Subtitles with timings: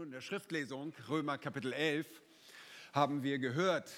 [0.00, 2.06] In der Schriftlesung Römer Kapitel 11
[2.92, 3.90] haben wir gehört,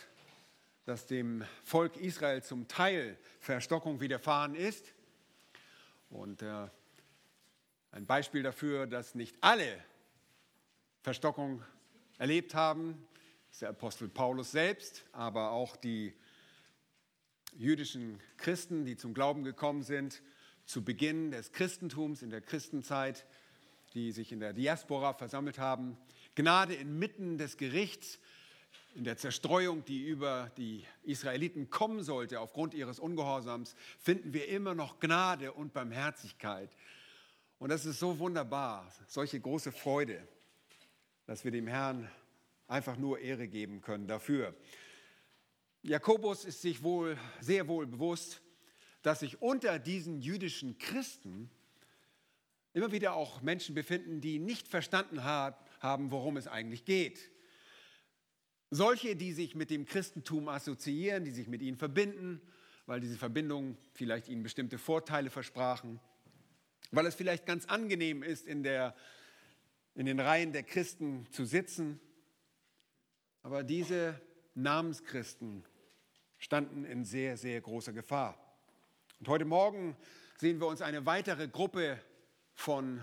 [0.86, 4.94] dass dem Volk Israel zum Teil Verstockung widerfahren ist.
[6.08, 6.68] Und äh,
[7.92, 9.84] ein Beispiel dafür, dass nicht alle
[11.02, 11.62] Verstockung
[12.16, 13.06] erlebt haben,
[13.50, 16.14] ist der Apostel Paulus selbst, aber auch die
[17.52, 20.22] jüdischen Christen, die zum Glauben gekommen sind,
[20.64, 23.26] zu Beginn des Christentums in der Christenzeit
[23.94, 25.96] die sich in der Diaspora versammelt haben.
[26.34, 28.18] Gnade inmitten des Gerichts,
[28.94, 34.74] in der Zerstreuung, die über die Israeliten kommen sollte aufgrund ihres Ungehorsams, finden wir immer
[34.74, 36.70] noch Gnade und Barmherzigkeit.
[37.58, 40.26] Und das ist so wunderbar, solche große Freude,
[41.26, 42.10] dass wir dem Herrn
[42.66, 44.54] einfach nur Ehre geben können dafür.
[45.82, 48.42] Jakobus ist sich wohl sehr wohl bewusst,
[49.02, 51.50] dass sich unter diesen jüdischen Christen
[52.72, 57.30] immer wieder auch Menschen befinden, die nicht verstanden haben, worum es eigentlich geht.
[58.70, 62.40] Solche, die sich mit dem Christentum assoziieren, die sich mit ihnen verbinden,
[62.86, 66.00] weil diese Verbindungen vielleicht ihnen bestimmte Vorteile versprachen,
[66.92, 68.94] weil es vielleicht ganz angenehm ist, in, der,
[69.94, 72.00] in den Reihen der Christen zu sitzen.
[73.42, 74.20] Aber diese
[74.54, 75.64] Namenschristen
[76.38, 78.38] standen in sehr, sehr großer Gefahr.
[79.18, 79.96] Und heute Morgen
[80.38, 82.00] sehen wir uns eine weitere Gruppe
[82.60, 83.02] von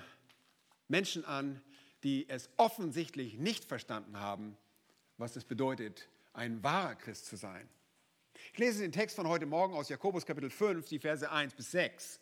[0.88, 1.62] Menschen an,
[2.04, 4.56] die es offensichtlich nicht verstanden haben,
[5.18, 7.68] was es bedeutet, ein wahrer Christ zu sein.
[8.54, 11.72] Ich lese den Text von heute Morgen aus Jakobus Kapitel 5, die Verse 1 bis
[11.72, 12.20] 6.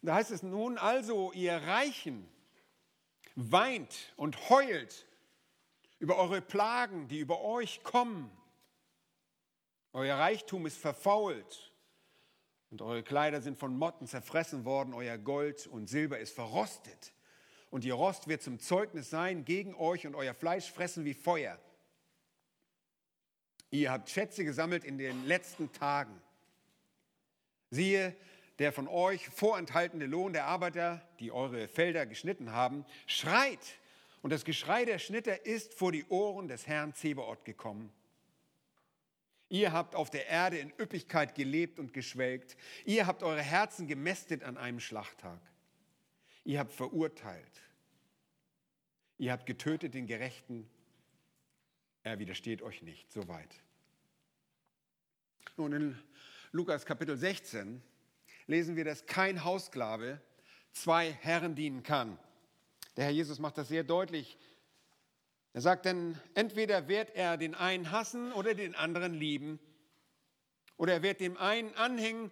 [0.00, 2.26] Da heißt es nun also, ihr Reichen,
[3.36, 5.06] weint und heult
[5.98, 8.30] über eure Plagen, die über euch kommen.
[9.92, 11.71] Euer Reichtum ist verfault
[12.72, 17.12] und eure Kleider sind von Motten zerfressen worden, euer Gold und Silber ist verrostet.
[17.68, 21.58] Und ihr Rost wird zum Zeugnis sein gegen euch und euer Fleisch fressen wie Feuer.
[23.70, 26.18] Ihr habt Schätze gesammelt in den letzten Tagen.
[27.68, 28.16] Siehe,
[28.58, 33.78] der von euch vorenthaltene Lohn der Arbeiter, die eure Felder geschnitten haben, schreit.
[34.22, 37.92] Und das Geschrei der Schnitter ist vor die Ohren des Herrn Zebaoth gekommen.
[39.52, 42.56] Ihr habt auf der Erde in Üppigkeit gelebt und geschwelgt.
[42.86, 45.38] Ihr habt eure Herzen gemästet an einem Schlachttag.
[46.42, 47.62] Ihr habt verurteilt.
[49.18, 50.66] Ihr habt getötet den Gerechten.
[52.02, 53.12] Er widersteht euch nicht.
[53.12, 53.60] Soweit.
[55.58, 56.02] Nun, in
[56.52, 57.82] Lukas Kapitel 16
[58.46, 60.22] lesen wir, dass kein Haussklave
[60.72, 62.18] zwei Herren dienen kann.
[62.96, 64.38] Der Herr Jesus macht das sehr deutlich
[65.52, 69.60] er sagt dann, entweder wird er den einen hassen oder den anderen lieben.
[70.76, 72.30] Oder er wird dem einen anhängen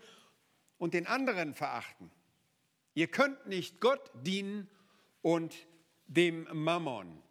[0.78, 2.10] und den anderen verachten.
[2.94, 4.68] Ihr könnt nicht Gott dienen
[5.22, 5.54] und
[6.06, 7.22] dem Mammon.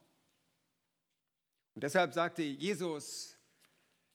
[1.73, 3.35] Und deshalb sagte Jesus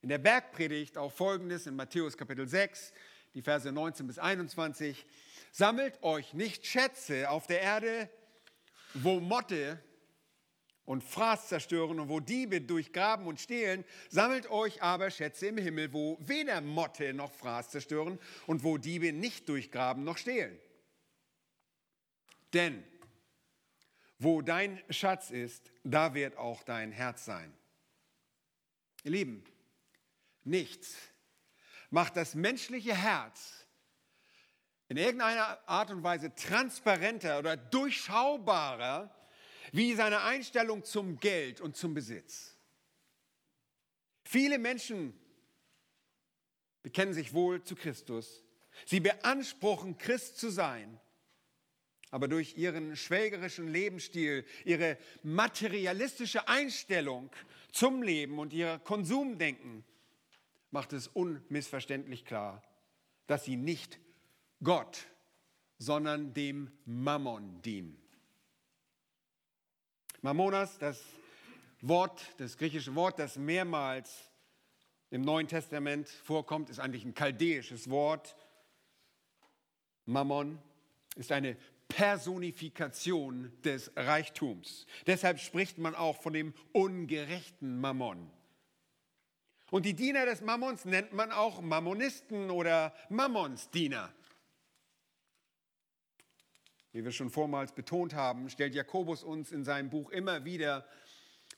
[0.00, 2.92] in der Bergpredigt auch Folgendes in Matthäus Kapitel 6,
[3.34, 5.04] die Verse 19 bis 21.
[5.50, 8.08] Sammelt euch nicht Schätze auf der Erde,
[8.94, 9.82] wo Motte
[10.84, 15.92] und Fraß zerstören und wo Diebe durchgraben und stehlen, sammelt euch aber Schätze im Himmel,
[15.92, 20.58] wo weder Motte noch Fraß zerstören und wo Diebe nicht durchgraben noch stehlen.
[22.52, 22.84] Denn
[24.18, 27.52] wo dein Schatz ist, da wird auch dein Herz sein.
[29.02, 29.44] Ihr Lieben,
[30.44, 30.96] nichts
[31.90, 33.66] macht das menschliche Herz
[34.88, 39.14] in irgendeiner Art und Weise transparenter oder durchschaubarer
[39.74, 42.56] wie seine Einstellung zum Geld und zum Besitz.
[44.22, 45.18] Viele Menschen
[46.84, 48.44] bekennen sich wohl zu Christus.
[48.86, 51.00] Sie beanspruchen, Christ zu sein.
[52.12, 57.28] Aber durch ihren schwelgerischen Lebensstil, ihre materialistische Einstellung
[57.72, 59.84] zum Leben und ihr Konsumdenken
[60.70, 62.62] macht es unmissverständlich klar,
[63.26, 63.98] dass sie nicht
[64.62, 65.08] Gott,
[65.78, 68.03] sondern dem Mammon dienen.
[70.24, 71.04] Mammonas, das
[71.82, 74.30] Wort, das griechische Wort, das mehrmals
[75.10, 78.34] im Neuen Testament vorkommt, ist eigentlich ein chaldäisches Wort.
[80.06, 80.58] Mammon
[81.16, 84.86] ist eine Personifikation des Reichtums.
[85.06, 88.30] Deshalb spricht man auch von dem ungerechten Mammon.
[89.70, 94.10] Und die Diener des Mammons nennt man auch Mammonisten oder Mammonsdiener.
[96.94, 100.86] Wie wir schon vormals betont haben, stellt Jakobus uns in seinem Buch immer wieder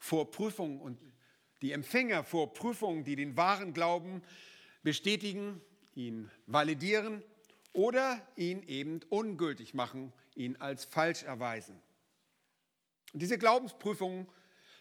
[0.00, 0.98] vor Prüfungen und
[1.60, 4.22] die Empfänger vor Prüfungen, die den wahren Glauben
[4.82, 5.60] bestätigen,
[5.94, 7.22] ihn validieren
[7.74, 11.78] oder ihn eben ungültig machen, ihn als falsch erweisen.
[13.12, 14.26] Und diese Glaubensprüfungen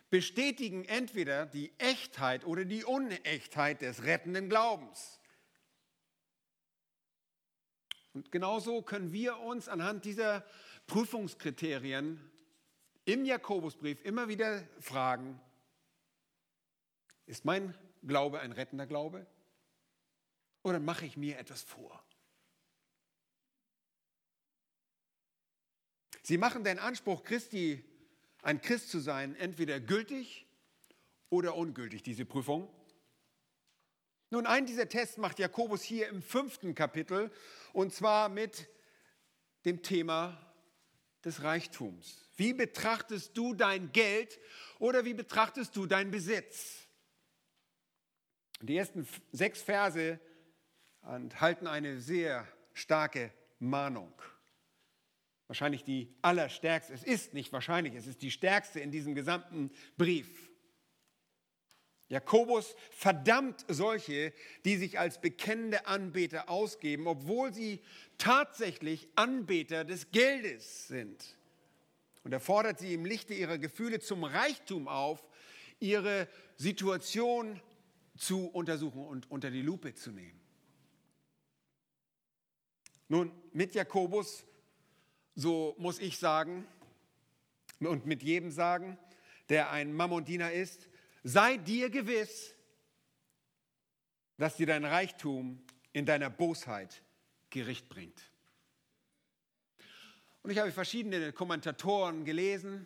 [0.10, 5.19] bestätigen entweder die Echtheit oder die Unechtheit des rettenden Glaubens.
[8.15, 10.45] Und genauso können wir uns anhand dieser
[10.88, 12.17] Prüfungskriterien
[13.03, 15.39] im Jakobusbrief immer wieder fragen,
[17.25, 19.27] ist mein Glaube ein rettender Glaube
[20.63, 22.01] oder mache ich mir etwas vor?
[26.23, 27.83] Sie machen den Anspruch Christi,
[28.41, 30.47] ein Christ zu sein, entweder gültig
[31.29, 32.73] oder ungültig, diese Prüfung.
[34.36, 37.32] Nun, einen dieser Tests macht Jakobus hier im fünften Kapitel
[37.72, 38.68] und zwar mit
[39.64, 40.38] dem Thema
[41.24, 42.28] des Reichtums.
[42.36, 44.38] Wie betrachtest du dein Geld
[44.78, 46.86] oder wie betrachtest du deinen Besitz?
[48.60, 50.20] Die ersten sechs Verse
[51.02, 54.12] enthalten eine sehr starke Mahnung.
[55.48, 56.92] Wahrscheinlich die allerstärkste.
[56.92, 60.52] Es ist nicht wahrscheinlich, es ist die stärkste in diesem gesamten Brief.
[62.07, 64.31] Jakobus verdammt solche,
[64.63, 67.81] die sich als bekennende Anbeter ausgeben, obwohl sie
[68.18, 71.38] tatsächlich Anbeter des Geldes sind.
[72.24, 75.24] Und er fordert sie im Lichte ihrer Gefühle zum Reichtum auf,
[75.80, 77.60] ihre Situation
[78.18, 80.40] zu untersuchen und unter die Lupe zu nehmen.
[83.08, 84.46] Nun, mit Jakobus,
[85.36, 86.66] so muss ich sagen
[87.80, 88.98] und mit jedem sagen,
[89.50, 90.90] der ein Mammondiener ist,
[91.25, 92.54] sei dir gewiss,
[94.38, 95.60] dass dir dein Reichtum
[95.92, 97.01] in deiner Bosheit
[97.50, 98.22] Gericht bringt.
[100.44, 102.86] Und ich habe verschiedene Kommentatoren gelesen.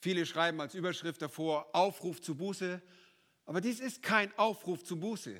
[0.00, 2.80] Viele schreiben als Überschrift davor Aufruf zu Buße.
[3.44, 5.36] Aber dies ist kein Aufruf zu Buße.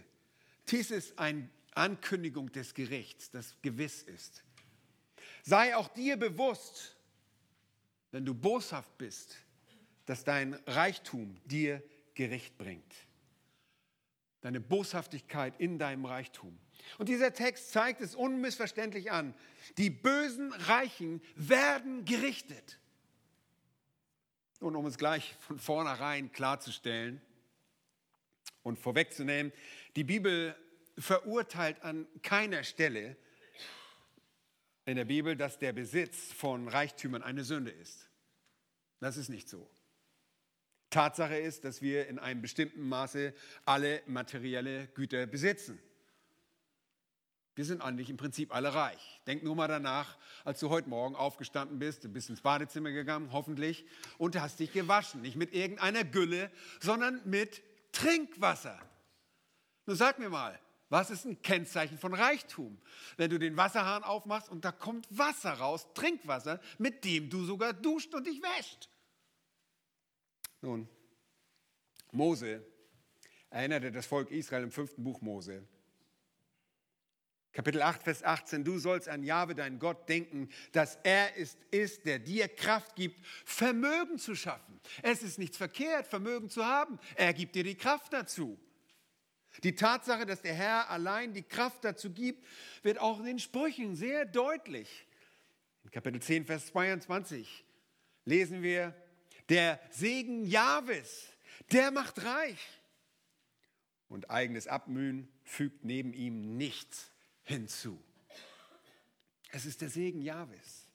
[0.69, 4.45] Dies ist eine Ankündigung des Gerichts, das gewiss ist.
[5.45, 6.97] Sei auch dir bewusst,
[8.11, 9.39] wenn du boshaft bist,
[10.07, 11.83] dass dein Reichtum dir
[12.15, 12.95] Gericht bringt.
[14.41, 16.59] Deine Boshaftigkeit in deinem Reichtum.
[16.99, 19.35] Und dieser Text zeigt es unmissverständlich an.
[19.77, 22.79] Die bösen Reichen werden gerichtet.
[24.61, 27.21] Und um es gleich von vornherein klarzustellen
[28.63, 29.53] und vorwegzunehmen,
[29.97, 30.57] die Bibel
[30.97, 33.17] verurteilt an keiner Stelle
[34.87, 38.09] in der Bibel, dass der Besitz von Reichtümern eine Sünde ist.
[39.01, 39.69] Das ist nicht so.
[40.97, 43.35] Tatsache ist, dass wir in einem bestimmten Maße
[43.67, 45.79] alle materielle Güter besitzen.
[47.55, 49.21] Wir sind eigentlich im Prinzip alle reich.
[49.27, 53.29] Denk nur mal danach, als du heute Morgen aufgestanden bist, du bist ins Badezimmer gegangen,
[53.31, 53.85] hoffentlich,
[54.17, 55.21] und hast dich gewaschen.
[55.21, 56.51] Nicht mit irgendeiner Gülle,
[56.81, 57.63] sondern mit
[57.93, 58.81] Trinkwasser.
[59.85, 60.59] Nun sag mir mal,
[60.89, 62.81] was ist ein Kennzeichen von Reichtum?
[63.19, 67.75] Wenn du den Wasserhahn aufmachst und da kommt Wasser raus, Trinkwasser, mit dem du sogar
[67.75, 68.89] duscht und dich wäscht.
[70.67, 70.89] Nun,
[72.11, 72.61] Mose
[73.51, 75.65] erinnerte das Volk Israel im fünften Buch Mose.
[77.53, 82.05] Kapitel 8, Vers 18, du sollst an Jahwe, deinen Gott, denken, dass er ist, ist,
[82.05, 84.81] der dir Kraft gibt, Vermögen zu schaffen.
[85.03, 86.99] Es ist nichts verkehrt, Vermögen zu haben.
[87.15, 88.59] Er gibt dir die Kraft dazu.
[89.63, 92.45] Die Tatsache, dass der Herr allein die Kraft dazu gibt,
[92.83, 95.07] wird auch in den Sprüchen sehr deutlich.
[95.85, 97.65] In Kapitel 10, Vers 22
[98.25, 98.97] lesen wir,
[99.49, 101.27] der Segen Jahwes,
[101.73, 102.61] der macht reich.
[104.09, 107.11] Und eigenes Abmühen fügt neben ihm nichts
[107.43, 108.03] hinzu.
[109.51, 110.87] Es ist der Segen Jahwes.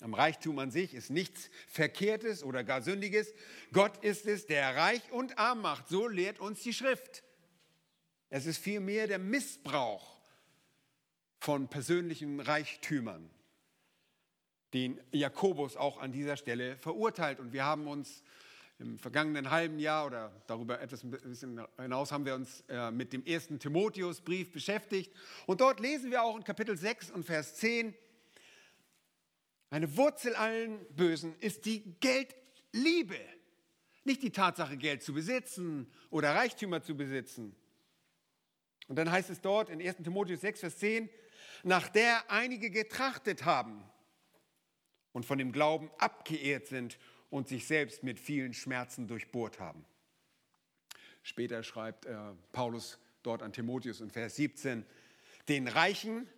[0.00, 3.32] Am Reichtum an sich ist nichts Verkehrtes oder gar Sündiges.
[3.72, 5.88] Gott ist es, der reich und arm macht.
[5.88, 7.22] So lehrt uns die Schrift.
[8.28, 10.20] Es ist vielmehr der Missbrauch
[11.38, 13.30] von persönlichen Reichtümern
[14.72, 17.40] den Jakobus auch an dieser Stelle verurteilt.
[17.40, 18.22] Und wir haben uns
[18.78, 21.04] im vergangenen halben Jahr oder darüber etwas
[21.78, 25.14] hinaus haben wir uns äh, mit dem ersten Timotheusbrief beschäftigt.
[25.46, 27.94] Und dort lesen wir auch in Kapitel 6 und Vers 10,
[29.70, 33.18] eine Wurzel allen Bösen ist die Geldliebe.
[34.04, 37.54] Nicht die Tatsache, Geld zu besitzen oder Reichtümer zu besitzen.
[38.88, 41.08] Und dann heißt es dort in 1 Timotheus 6, Vers 10,
[41.62, 43.82] nach der einige getrachtet haben
[45.12, 46.98] und von dem Glauben abgeehrt sind
[47.30, 49.84] und sich selbst mit vielen Schmerzen durchbohrt haben.
[51.22, 52.16] Später schreibt äh,
[52.52, 54.84] Paulus dort an Timotheus in Vers 17,
[55.48, 56.28] den Reichen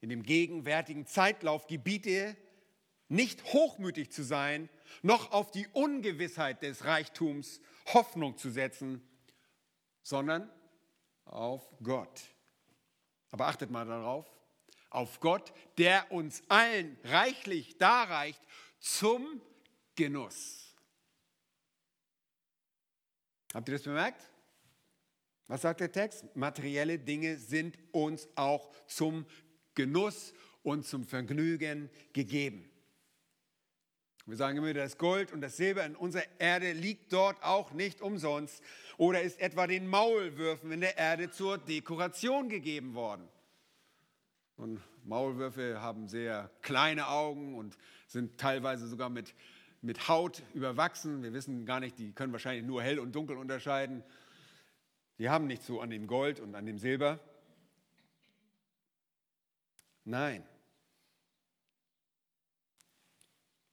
[0.00, 2.36] in dem gegenwärtigen Zeitlauf gebiete,
[3.08, 4.68] nicht hochmütig zu sein,
[5.02, 7.60] noch auf die Ungewissheit des Reichtums
[7.92, 9.02] Hoffnung zu setzen,
[10.02, 10.50] sondern
[11.24, 12.22] auf Gott.
[13.30, 14.26] Aber achtet mal darauf,
[14.94, 18.40] auf Gott, der uns allen reichlich darreicht
[18.78, 19.40] zum
[19.96, 20.74] Genuss.
[23.52, 24.30] Habt ihr das bemerkt?
[25.46, 26.24] Was sagt der Text?
[26.34, 29.26] Materielle Dinge sind uns auch zum
[29.74, 30.32] Genuss
[30.62, 32.70] und zum Vergnügen gegeben.
[34.26, 38.00] Wir sagen immer, das Gold und das Silber in unserer Erde liegt dort auch nicht
[38.00, 38.62] umsonst
[38.96, 43.28] oder ist etwa den Maulwürfen in der Erde zur Dekoration gegeben worden.
[44.56, 49.34] Und Maulwürfe haben sehr kleine Augen und sind teilweise sogar mit,
[49.82, 51.22] mit Haut überwachsen.
[51.22, 54.02] Wir wissen gar nicht, die können wahrscheinlich nur hell und dunkel unterscheiden.
[55.18, 57.20] Die haben nicht so an dem Gold und an dem Silber.
[60.04, 60.44] Nein.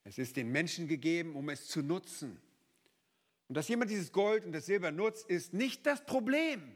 [0.04, 2.42] Es ist den Menschen gegeben, um es zu nutzen.
[3.48, 6.76] Und dass jemand dieses Gold und das Silber nutzt, ist nicht das Problem.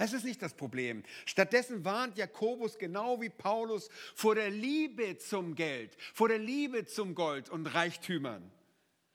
[0.00, 1.02] Es ist nicht das Problem.
[1.26, 7.16] Stattdessen warnt Jakobus genau wie Paulus vor der Liebe zum Geld, vor der Liebe zum
[7.16, 8.48] Gold und Reichtümern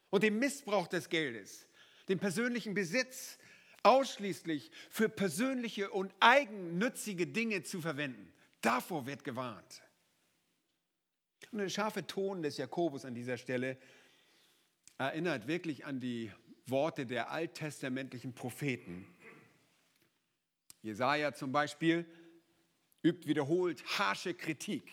[0.10, 1.68] und dem Missbrauch des Geldes,
[2.10, 3.40] dem persönlichen Besitz
[3.84, 8.34] ausschließlich für persönliche und eigennützige Dinge zu verwenden.
[8.60, 9.82] Davor wird gewarnt.
[11.54, 13.78] Und der scharfe Ton des Jakobus an dieser Stelle
[14.98, 16.30] erinnert wirklich an die
[16.66, 19.08] Worte der alttestamentlichen Propheten.
[20.84, 22.06] Jesaja zum Beispiel
[23.04, 24.84] übt wiederholt harsche Kritik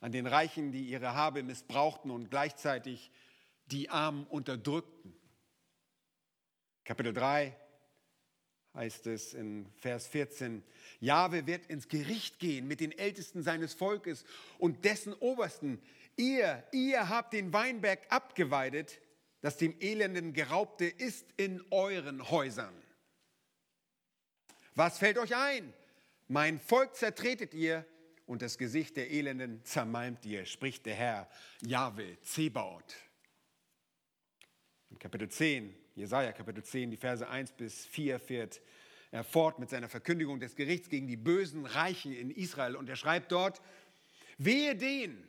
[0.00, 3.12] an den Reichen, die ihre Habe missbrauchten und gleichzeitig
[3.66, 5.16] die Armen unterdrückten.
[6.84, 7.56] Kapitel 3
[8.74, 10.64] heißt es in Vers 14,
[10.98, 14.24] Jahwe wird ins Gericht gehen mit den Ältesten seines Volkes
[14.58, 15.80] und dessen Obersten.
[16.16, 19.00] Ihr, ihr habt den Weinberg abgeweidet,
[19.42, 22.74] das dem Elenden geraubte ist in euren Häusern.
[24.74, 25.72] Was fällt euch ein?
[26.28, 27.84] Mein Volk zertretet ihr
[28.26, 31.28] und das Gesicht der Elenden zermalmt ihr, spricht der Herr,
[31.60, 32.96] Jahwe, Zebaut.
[34.90, 38.60] In Kapitel 10 Jesaja Kapitel 10, die Verse 1 bis 4 fährt
[39.12, 42.74] er fort mit seiner Verkündigung des Gerichts gegen die bösen Reichen in Israel.
[42.74, 43.62] Und er schreibt dort,
[44.38, 45.28] wehe denen,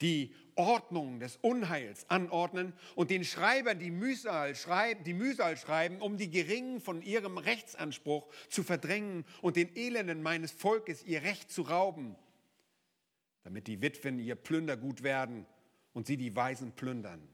[0.00, 6.16] die Ordnung des Unheils anordnen und den Schreibern, die Mühsal schreiben, die Mühsal schreiben, um
[6.16, 11.62] die Geringen von ihrem Rechtsanspruch zu verdrängen und den Elenden meines Volkes ihr Recht zu
[11.62, 12.16] rauben,
[13.44, 15.46] damit die Witwen ihr Plündergut werden
[15.92, 17.26] und sie die Weisen plündern.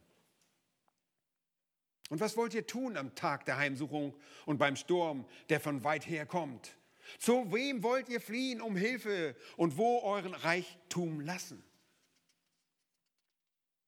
[2.11, 4.15] Und was wollt ihr tun am Tag der Heimsuchung
[4.45, 6.77] und beim Sturm, der von weit her kommt?
[7.19, 11.65] Zu wem wollt ihr fliehen um Hilfe und wo euren Reichtum lassen?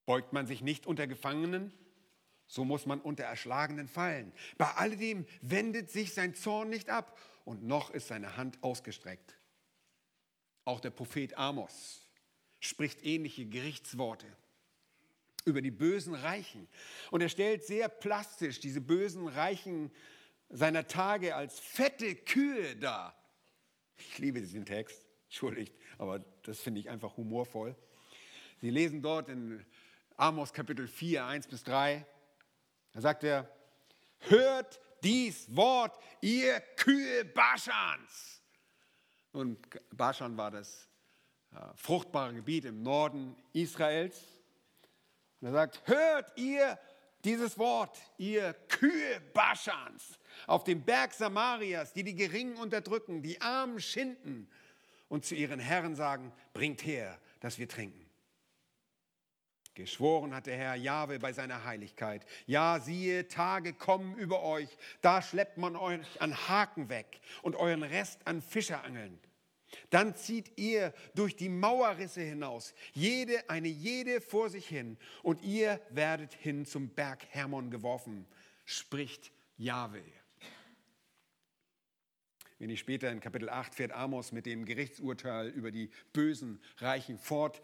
[0.06, 1.72] Beugt man sich nicht unter Gefangenen,
[2.46, 4.32] so muss man unter Erschlagenen fallen.
[4.58, 9.38] Bei alledem wendet sich sein Zorn nicht ab und noch ist seine Hand ausgestreckt.
[10.64, 12.08] Auch der Prophet Amos
[12.60, 14.26] spricht ähnliche Gerichtsworte
[15.44, 16.68] über die bösen Reichen.
[17.10, 19.90] Und er stellt sehr plastisch diese bösen Reichen
[20.48, 23.14] seiner Tage als fette Kühe dar.
[23.96, 27.76] Ich liebe diesen Text, entschuldigt, aber das finde ich einfach humorvoll.
[28.60, 29.64] Sie lesen dort in
[30.16, 32.06] Amos Kapitel 4, 1 bis 3.
[32.92, 33.48] Da sagt er,
[34.20, 38.42] hört dies Wort, ihr Kühe Baschans.
[39.32, 39.58] Und
[39.90, 40.88] Baschan war das
[41.52, 44.20] äh, fruchtbare Gebiet im Norden Israels.
[45.40, 46.78] Und er sagt, hört ihr
[47.24, 53.80] dieses Wort, ihr Kühe Baschans, auf dem Berg Samarias, die die Geringen unterdrücken, die Armen
[53.80, 54.48] schinden
[55.08, 58.03] und zu ihren Herren sagen, bringt her, dass wir trinken.
[59.74, 62.24] Geschworen hat der Herr Jahwe bei seiner Heiligkeit.
[62.46, 64.68] Ja, siehe, Tage kommen über euch,
[65.00, 69.18] da schleppt man euch an Haken weg und euren Rest an Fischerangeln.
[69.90, 75.80] Dann zieht ihr durch die Mauerrisse hinaus, jede, eine jede vor sich hin, und ihr
[75.90, 78.26] werdet hin zum Berg Hermon geworfen,
[78.64, 80.02] spricht Jahwe.
[82.58, 87.60] Wenig später in Kapitel 8 fährt Amos mit dem Gerichtsurteil über die bösen Reichen fort.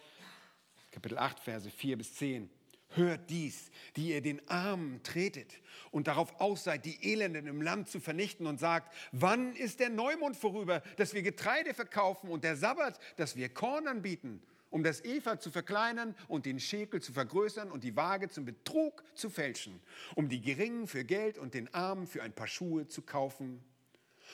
[0.91, 2.51] Kapitel 8, Verse 4 bis 10.
[2.95, 5.61] Hört dies, die ihr den Armen tretet
[5.93, 9.91] und darauf aus seid, die Elenden im Land zu vernichten und sagt, wann ist der
[9.91, 15.05] Neumond vorüber, dass wir Getreide verkaufen und der Sabbat, dass wir Korn anbieten, um das
[15.05, 19.81] Eva zu verkleinern und den Schekel zu vergrößern und die Waage zum Betrug zu fälschen,
[20.17, 23.63] um die Geringen für Geld und den Armen für ein paar Schuhe zu kaufen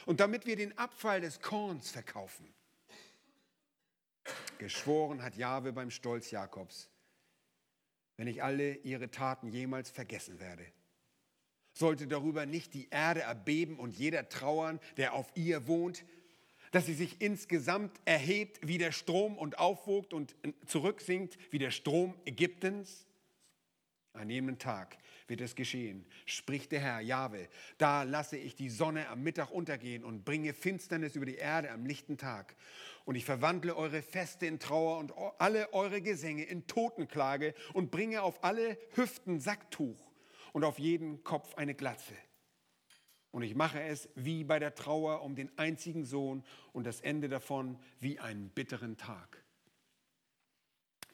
[0.07, 2.47] und damit wir den Abfall des Korns verkaufen.
[4.59, 6.89] Geschworen hat Jahwe beim Stolz Jakobs,
[8.17, 10.67] wenn ich alle ihre Taten jemals vergessen werde.
[11.73, 16.05] Sollte darüber nicht die Erde erbeben und jeder trauern, der auf ihr wohnt,
[16.73, 20.35] dass sie sich insgesamt erhebt wie der Strom und aufwogt und
[20.67, 23.07] zurücksinkt wie der Strom Ägyptens?
[24.15, 24.97] An jenem Tag
[25.29, 27.49] wird es geschehen, spricht der Herr Jahwe.
[27.77, 31.85] Da lasse ich die Sonne am Mittag untergehen und bringe Finsternis über die Erde am
[31.85, 32.57] lichten Tag.
[33.07, 38.23] Und ich verwandle eure Feste in Trauer und alle eure Gesänge in Totenklage und bringe
[38.23, 40.11] auf alle Hüften Sacktuch
[40.53, 42.15] und auf jeden Kopf eine Glatze.
[43.31, 47.29] Und ich mache es wie bei der Trauer um den einzigen Sohn und das Ende
[47.29, 49.45] davon wie einen bitteren Tag.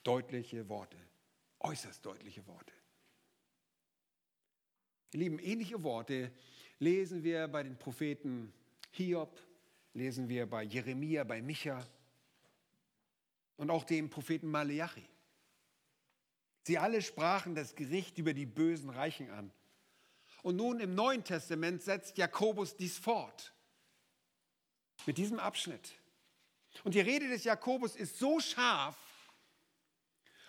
[0.03, 0.97] Deutliche Worte,
[1.61, 2.73] äußerst deutliche Worte.
[5.13, 6.33] Ihr Lieben, ähnliche Worte
[6.79, 8.55] lesen wir bei den Propheten
[8.93, 9.39] Hiob,
[9.95, 11.87] lesen wir bei Jeremia, bei Micha
[13.57, 15.07] und auch dem Propheten Maleachi.
[16.65, 19.53] Sie alle sprachen das Gericht über die bösen Reichen an.
[20.43, 23.53] Und nun im Neuen Testament setzt Jakobus dies fort
[25.07, 25.93] mit diesem Abschnitt.
[26.85, 28.97] Und die Rede des Jakobus ist so scharf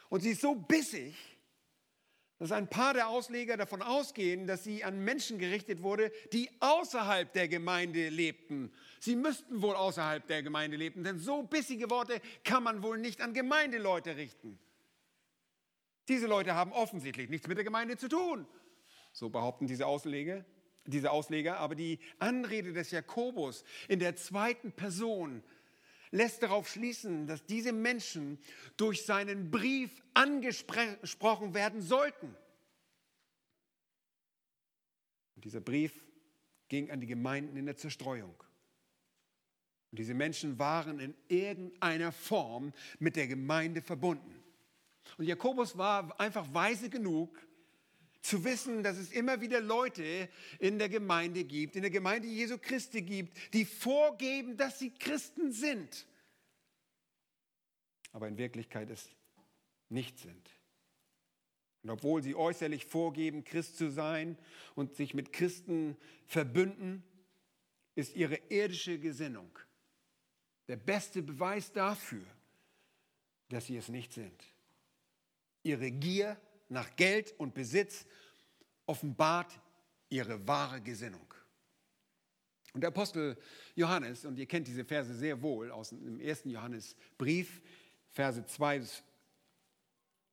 [0.09, 1.15] und sie ist so bissig,
[2.43, 7.31] dass ein paar der Ausleger davon ausgehen, dass sie an Menschen gerichtet wurde, die außerhalb
[7.31, 8.69] der Gemeinde lebten.
[8.99, 13.21] Sie müssten wohl außerhalb der Gemeinde leben, denn so bissige Worte kann man wohl nicht
[13.21, 14.59] an Gemeindeleute richten.
[16.09, 18.45] Diese Leute haben offensichtlich nichts mit der Gemeinde zu tun.
[19.13, 20.43] So behaupten diese Ausleger,
[20.85, 21.59] diese Ausleger.
[21.59, 25.43] Aber die Anrede des Jakobus in der zweiten Person
[26.13, 28.37] lässt darauf schließen, dass diese Menschen
[28.77, 32.35] durch seinen Brief angesprochen werden sollten.
[35.35, 36.05] Und dieser Brief
[36.69, 38.35] ging an die Gemeinden in der Zerstreuung.
[39.91, 44.43] Und diese Menschen waren in irgendeiner Form mit der Gemeinde verbunden.
[45.17, 47.39] Und Jakobus war einfach weise genug,
[48.23, 52.57] zu wissen, dass es immer wieder Leute in der Gemeinde gibt, in der Gemeinde Jesu
[52.57, 56.07] Christi gibt, die vorgeben, dass sie Christen sind,
[58.13, 59.09] aber in Wirklichkeit es
[59.89, 60.49] nicht sind.
[61.81, 64.37] Und obwohl sie äußerlich vorgeben, Christ zu sein
[64.73, 67.03] und sich mit Christen verbünden,
[67.95, 69.51] ist ihre irdische Gesinnung
[70.69, 72.25] der beste Beweis dafür,
[73.49, 74.43] dass sie es nicht sind.
[75.63, 78.05] Ihre Gier nach Geld und Besitz
[78.85, 79.59] offenbart
[80.09, 81.33] ihre wahre Gesinnung.
[82.73, 83.37] Und der Apostel
[83.75, 87.61] Johannes, und ihr kennt diese Verse sehr wohl aus dem ersten Johannesbrief,
[88.11, 88.81] Verse 2,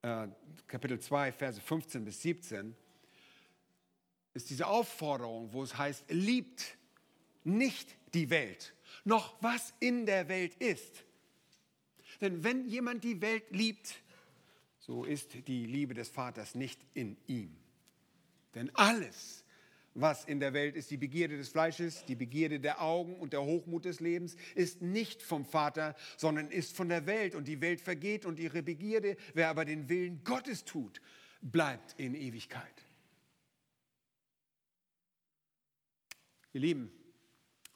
[0.02, 0.28] äh,
[0.66, 2.74] Kapitel 2, Verse 15 bis 17,
[4.32, 6.78] ist diese Aufforderung, wo es heißt, liebt
[7.44, 11.04] nicht die Welt, noch was in der Welt ist.
[12.20, 13.94] Denn wenn jemand die Welt liebt,
[14.90, 17.56] so ist die Liebe des Vaters nicht in ihm.
[18.56, 19.44] Denn alles,
[19.94, 23.44] was in der Welt ist, die Begierde des Fleisches, die Begierde der Augen und der
[23.44, 27.36] Hochmut des Lebens, ist nicht vom Vater, sondern ist von der Welt.
[27.36, 29.16] Und die Welt vergeht und ihre Begierde.
[29.32, 31.00] Wer aber den Willen Gottes tut,
[31.40, 32.84] bleibt in Ewigkeit.
[36.52, 36.90] Ihr Lieben,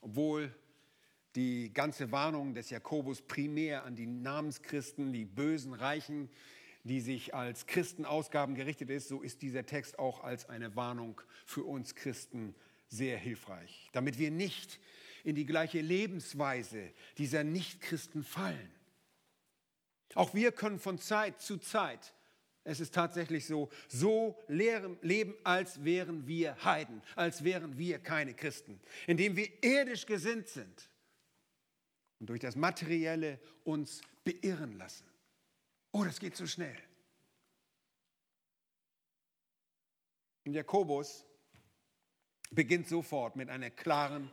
[0.00, 0.53] obwohl
[1.37, 6.29] die ganze Warnung des Jakobus primär an die Namenschristen, die bösen Reichen,
[6.84, 11.64] die sich als Christenausgaben gerichtet ist, so ist dieser Text auch als eine Warnung für
[11.64, 12.54] uns Christen
[12.88, 14.78] sehr hilfreich, damit wir nicht
[15.24, 18.70] in die gleiche Lebensweise dieser Nichtchristen fallen.
[20.14, 22.14] Auch wir können von Zeit zu Zeit,
[22.64, 28.80] es ist tatsächlich so, so leben, als wären wir Heiden, als wären wir keine Christen,
[29.06, 30.90] indem wir irdisch gesinnt sind
[32.20, 35.04] und durch das Materielle uns beirren lassen.
[35.94, 36.76] Oh, das geht zu schnell.
[40.44, 41.24] Und Jakobus
[42.50, 44.28] beginnt sofort mit einer klaren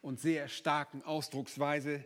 [0.00, 2.02] und sehr starken Ausdrucksweise,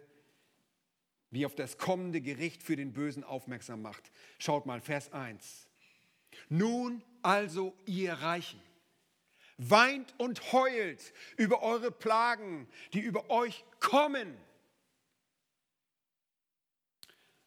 [1.30, 4.10] wie auf das kommende Gericht für den Bösen aufmerksam macht.
[4.38, 5.68] Schaut mal, Vers 1.
[6.48, 8.60] Nun also ihr Reichen,
[9.58, 14.36] weint und heult über eure Plagen, die über euch kommen.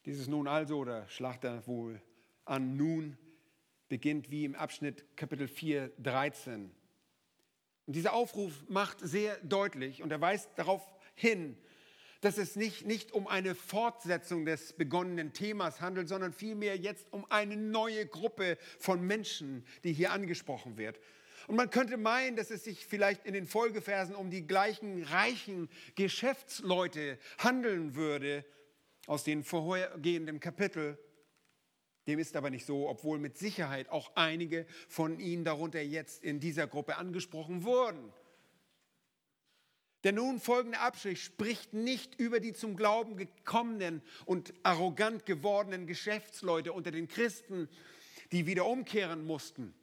[0.05, 1.99] Dieses Nun also oder Schlachter wohl
[2.45, 3.17] an Nun
[3.89, 6.69] beginnt wie im Abschnitt Kapitel 4, 13.
[7.87, 10.83] Und dieser Aufruf macht sehr deutlich und er weist darauf
[11.15, 11.57] hin,
[12.21, 17.25] dass es nicht, nicht um eine Fortsetzung des begonnenen Themas handelt, sondern vielmehr jetzt um
[17.31, 20.99] eine neue Gruppe von Menschen, die hier angesprochen wird.
[21.47, 25.67] Und man könnte meinen, dass es sich vielleicht in den Folgeversen um die gleichen reichen
[25.95, 28.45] Geschäftsleute handeln würde,
[29.07, 30.97] aus den vorhergehenden Kapitel.
[32.07, 36.39] Dem ist aber nicht so, obwohl mit Sicherheit auch einige von ihnen darunter jetzt in
[36.39, 38.13] dieser Gruppe angesprochen wurden.
[40.03, 46.73] Der nun folgende Abschnitt spricht nicht über die zum Glauben gekommenen und arrogant gewordenen Geschäftsleute
[46.73, 47.67] unter den Christen,
[48.31, 49.73] die wieder umkehren mussten,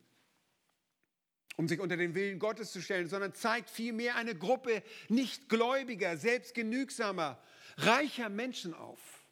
[1.57, 6.17] um sich unter den Willen Gottes zu stellen, sondern zeigt vielmehr eine Gruppe nicht gläubiger,
[6.17, 7.43] selbstgenügsamer,
[7.79, 9.25] reicher Menschen auf,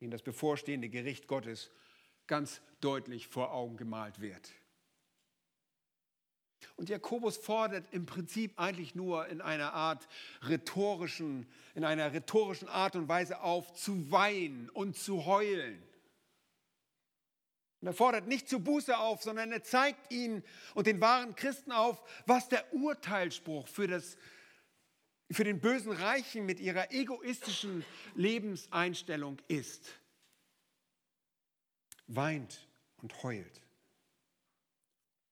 [0.00, 1.70] denen das bevorstehende Gericht Gottes
[2.26, 4.50] ganz deutlich vor Augen gemalt wird.
[6.76, 10.08] Und Jakobus fordert im Prinzip eigentlich nur in einer Art
[10.42, 15.82] rhetorischen, in einer rhetorischen Art und Weise auf, zu weinen und zu heulen.
[17.82, 20.44] Und er fordert nicht zu Buße auf, sondern er zeigt ihnen
[20.76, 24.16] und den wahren Christen auf, was der Urteilsspruch für, das,
[25.32, 29.98] für den bösen Reichen mit ihrer egoistischen Lebenseinstellung ist.
[32.06, 32.68] Weint
[32.98, 33.62] und heult.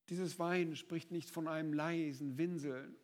[0.09, 2.97] Dieses Weinen spricht nicht von einem leisen Winseln.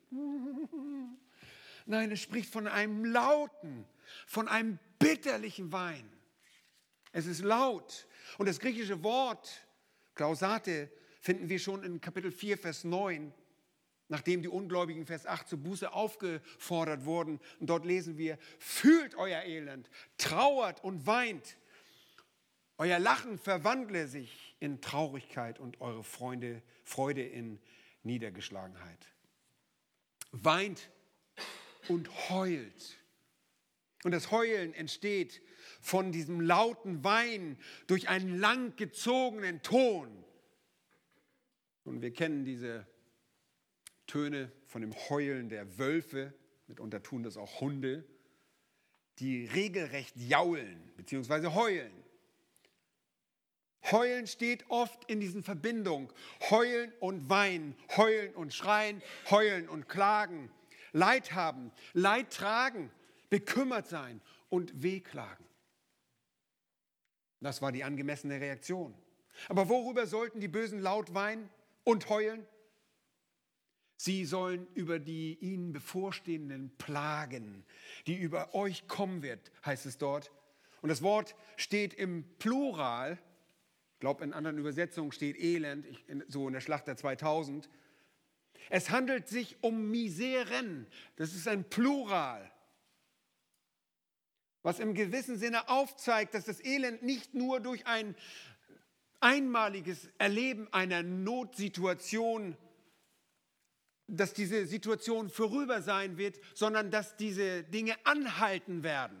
[1.85, 3.85] Nein, es spricht von einem lauten,
[4.25, 6.11] von einem bitterlichen Wein.
[7.13, 8.07] Es ist laut.
[8.37, 9.67] Und das griechische Wort
[10.15, 10.89] Klausate
[11.21, 13.33] finden wir schon in Kapitel 4, Vers 9,
[14.09, 17.39] nachdem die Ungläubigen Vers 8 zur Buße aufgefordert wurden.
[17.59, 21.57] Und dort lesen wir, fühlt euer Elend, trauert und weint.
[22.77, 27.59] Euer Lachen verwandle sich in Traurigkeit und eure Freunde, Freude in
[28.03, 29.07] Niedergeschlagenheit.
[30.31, 30.89] Weint
[31.87, 32.97] und heult.
[34.03, 35.41] Und das Heulen entsteht
[35.81, 40.23] von diesem lauten Wein durch einen langgezogenen Ton.
[41.83, 42.85] Und wir kennen diese
[44.07, 46.33] Töne von dem Heulen der Wölfe,
[46.67, 48.05] mitunter tun das auch Hunde,
[49.19, 51.47] die regelrecht jaulen bzw.
[51.53, 51.91] heulen.
[53.91, 56.09] Heulen steht oft in diesen Verbindungen.
[56.49, 60.51] Heulen und weinen, heulen und schreien, heulen und klagen,
[60.91, 62.91] Leid haben, Leid tragen,
[63.29, 65.46] bekümmert sein und wehklagen.
[67.41, 68.93] Das war die angemessene Reaktion.
[69.49, 71.49] Aber worüber sollten die Bösen laut weinen
[71.83, 72.45] und heulen?
[73.97, 77.65] Sie sollen über die ihnen bevorstehenden Plagen,
[78.05, 80.31] die über euch kommen wird, heißt es dort.
[80.81, 83.17] Und das Wort steht im Plural.
[83.93, 85.87] Ich glaube, in anderen Übersetzungen steht Elend,
[86.27, 87.69] so in der Schlacht der 2000.
[88.69, 90.85] Es handelt sich um Miseren.
[91.15, 92.51] Das ist ein Plural
[94.67, 98.15] was im gewissen Sinne aufzeigt, dass das Elend nicht nur durch ein
[99.21, 102.57] einmaliges Erleben einer Notsituation,
[104.07, 109.17] dass diese Situation vorüber sein wird, sondern dass diese Dinge anhalten werden.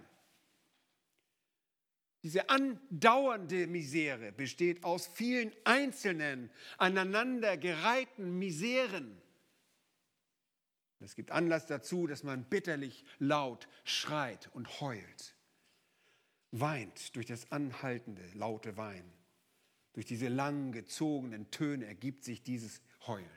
[2.23, 9.21] Diese andauernde Misere besteht aus vielen einzelnen, aneinandergereihten Miseren.
[10.99, 15.36] Es gibt Anlass dazu, dass man bitterlich laut schreit und heult
[16.51, 19.11] weint durch das anhaltende, laute Weinen.
[19.93, 23.27] Durch diese lang gezogenen Töne ergibt sich dieses Heulen.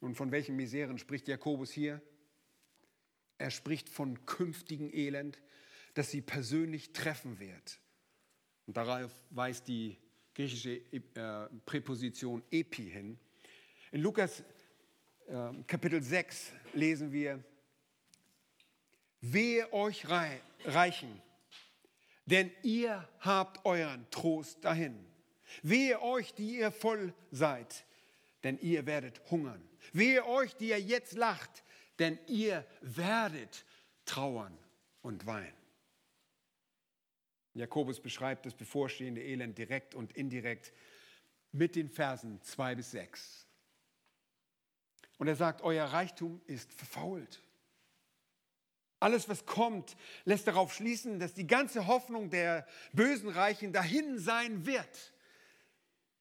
[0.00, 2.00] Und von welchen Miseren spricht Jakobus hier?
[3.38, 5.38] Er spricht von künftigen Elend,
[5.94, 7.80] das sie persönlich treffen wird.
[8.66, 9.98] Und darauf weist die
[10.34, 13.18] griechische äh, Präposition epi hin.
[13.90, 14.44] In Lukas
[15.26, 17.42] äh, Kapitel 6 lesen wir,
[19.20, 20.06] Wehe euch
[20.64, 21.22] Reichen,
[22.26, 25.04] denn ihr habt euren Trost dahin.
[25.62, 27.84] Wehe euch, die ihr voll seid,
[28.42, 29.66] denn ihr werdet hungern.
[29.92, 31.62] Wehe euch, die ihr jetzt lacht,
[31.98, 33.64] denn ihr werdet
[34.04, 34.56] trauern
[35.02, 35.56] und weinen.
[37.54, 40.72] Jakobus beschreibt das bevorstehende Elend direkt und indirekt
[41.52, 43.46] mit den Versen 2 bis 6.
[45.18, 47.42] Und er sagt, euer Reichtum ist verfault.
[48.98, 54.64] Alles, was kommt, lässt darauf schließen, dass die ganze Hoffnung der bösen Reichen dahin sein
[54.64, 55.12] wird.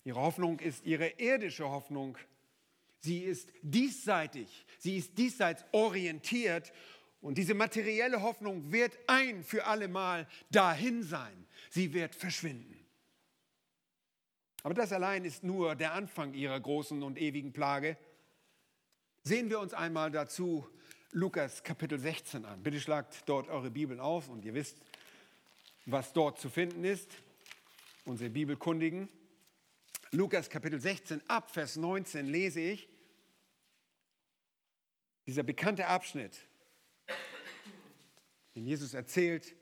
[0.04, 2.18] Ihre Hoffnung ist ihre irdische Hoffnung.
[3.00, 6.74] Sie ist diesseitig, sie ist diesseits orientiert
[7.22, 11.48] und diese materielle Hoffnung wird ein für alle Mal dahin sein.
[11.70, 12.76] Sie wird verschwinden.
[14.64, 17.98] Aber das allein ist nur der Anfang ihrer großen und ewigen Plage.
[19.24, 20.68] Sehen wir uns einmal dazu
[21.18, 22.62] Lukas Kapitel 16 an.
[22.62, 24.76] Bitte schlagt dort eure Bibeln auf und ihr wisst,
[25.86, 27.10] was dort zu finden ist.
[28.04, 29.08] Unsere Bibelkundigen.
[30.12, 32.90] Lukas Kapitel 16 ab Vers 19 lese ich.
[35.26, 36.38] Dieser bekannte Abschnitt,
[38.54, 39.56] den Jesus erzählt,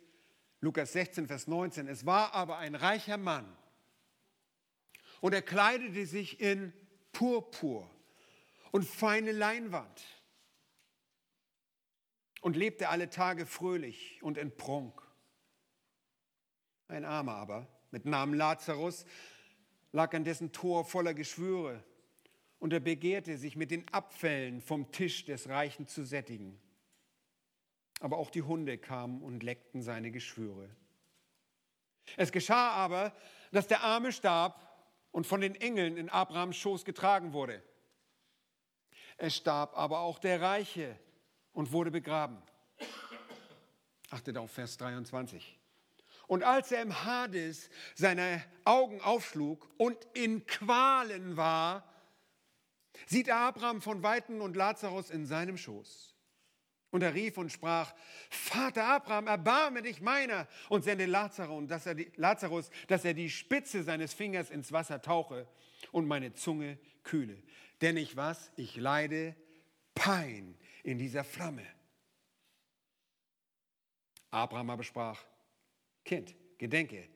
[0.59, 1.87] Lukas 16, Vers 19.
[1.87, 3.45] Es war aber ein reicher Mann
[5.21, 6.73] und er kleidete sich in
[7.11, 7.87] Purpur
[8.71, 10.03] und feine Leinwand
[12.43, 15.01] und lebte alle Tage fröhlich und in Prunk.
[16.89, 19.05] Ein Armer aber mit Namen Lazarus
[19.93, 21.81] lag an dessen Tor voller Geschwüre
[22.59, 26.59] und er begehrte, sich mit den Abfällen vom Tisch des Reichen zu sättigen.
[28.01, 30.69] Aber auch die Hunde kamen und leckten seine Geschwüre.
[32.17, 33.15] Es geschah aber,
[33.53, 34.59] dass der Arme starb
[35.11, 37.63] und von den Engeln in Abrahams Schoß getragen wurde.
[39.15, 40.99] Es starb aber auch der Reiche
[41.53, 42.41] und wurde begraben.
[44.09, 45.59] Achtet auf Vers 23.
[46.27, 51.87] Und als er im Hades seine Augen aufschlug und in Qualen war,
[53.07, 56.15] sieht er Abraham von Weitem und Lazarus in seinem Schoß.
[56.91, 57.93] Und er rief und sprach,
[58.29, 63.31] Vater Abraham, erbarme dich meiner und sende Lazarus, dass er die, Lazarus, dass er die
[63.31, 65.47] Spitze seines Fingers ins Wasser tauche
[65.91, 67.41] und meine Zunge kühle.
[67.81, 68.51] Denn ich was?
[68.57, 69.35] Ich leide
[69.95, 71.65] Pein in dieser Flamme.
[74.31, 75.23] Abraham aber sprach,
[76.05, 77.07] Kind, gedenke,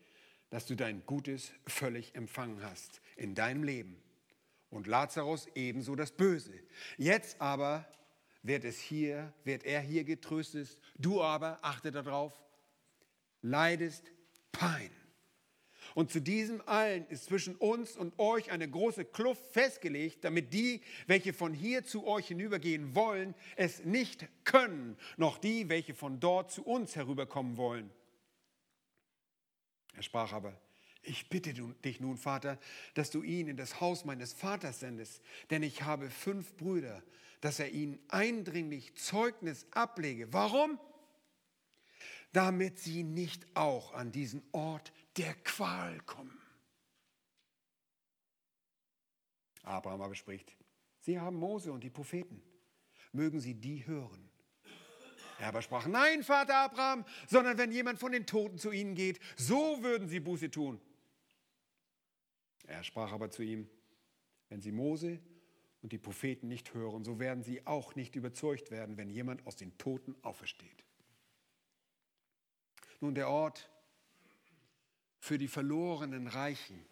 [0.50, 4.02] dass du dein Gutes völlig empfangen hast in deinem Leben
[4.70, 6.54] und Lazarus ebenso das Böse.
[6.98, 7.86] Jetzt aber
[8.44, 10.78] wird es hier, wird er hier getröstet.
[10.98, 12.40] Du aber, achte darauf,
[13.42, 14.12] leidest
[14.52, 14.92] Pein.
[15.98, 20.84] Und zu diesem allen ist zwischen uns und euch eine große Kluft festgelegt, damit die,
[21.08, 26.52] welche von hier zu euch hinübergehen wollen, es nicht können, noch die, welche von dort
[26.52, 27.90] zu uns herüberkommen wollen.
[29.96, 30.62] Er sprach aber,
[31.02, 32.60] ich bitte dich nun, Vater,
[32.94, 37.02] dass du ihn in das Haus meines Vaters sendest, denn ich habe fünf Brüder,
[37.42, 40.32] dass er ihnen eindringlich Zeugnis ablege.
[40.32, 40.80] Warum?
[42.34, 46.40] Damit sie nicht auch an diesen Ort der Qual kommen.
[49.64, 50.56] Abraham aber spricht,
[51.00, 52.42] sie haben Mose und die Propheten.
[53.12, 54.30] Mögen sie die hören.
[55.40, 59.20] Er aber sprach, nein, Vater Abraham, sondern wenn jemand von den Toten zu ihnen geht,
[59.36, 60.82] so würden sie Buße tun.
[62.66, 63.70] Er sprach aber zu ihm,
[64.50, 65.20] wenn sie Mose
[65.82, 69.56] und die Propheten nicht hören, so werden sie auch nicht überzeugt werden, wenn jemand aus
[69.56, 70.84] den Toten aufersteht.
[73.00, 73.70] Nun, der Ort
[75.20, 76.86] für die verlorenen Reichen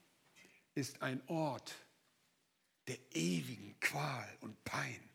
[0.73, 1.75] ist ein Ort
[2.88, 5.09] der ewigen Qual und Pein.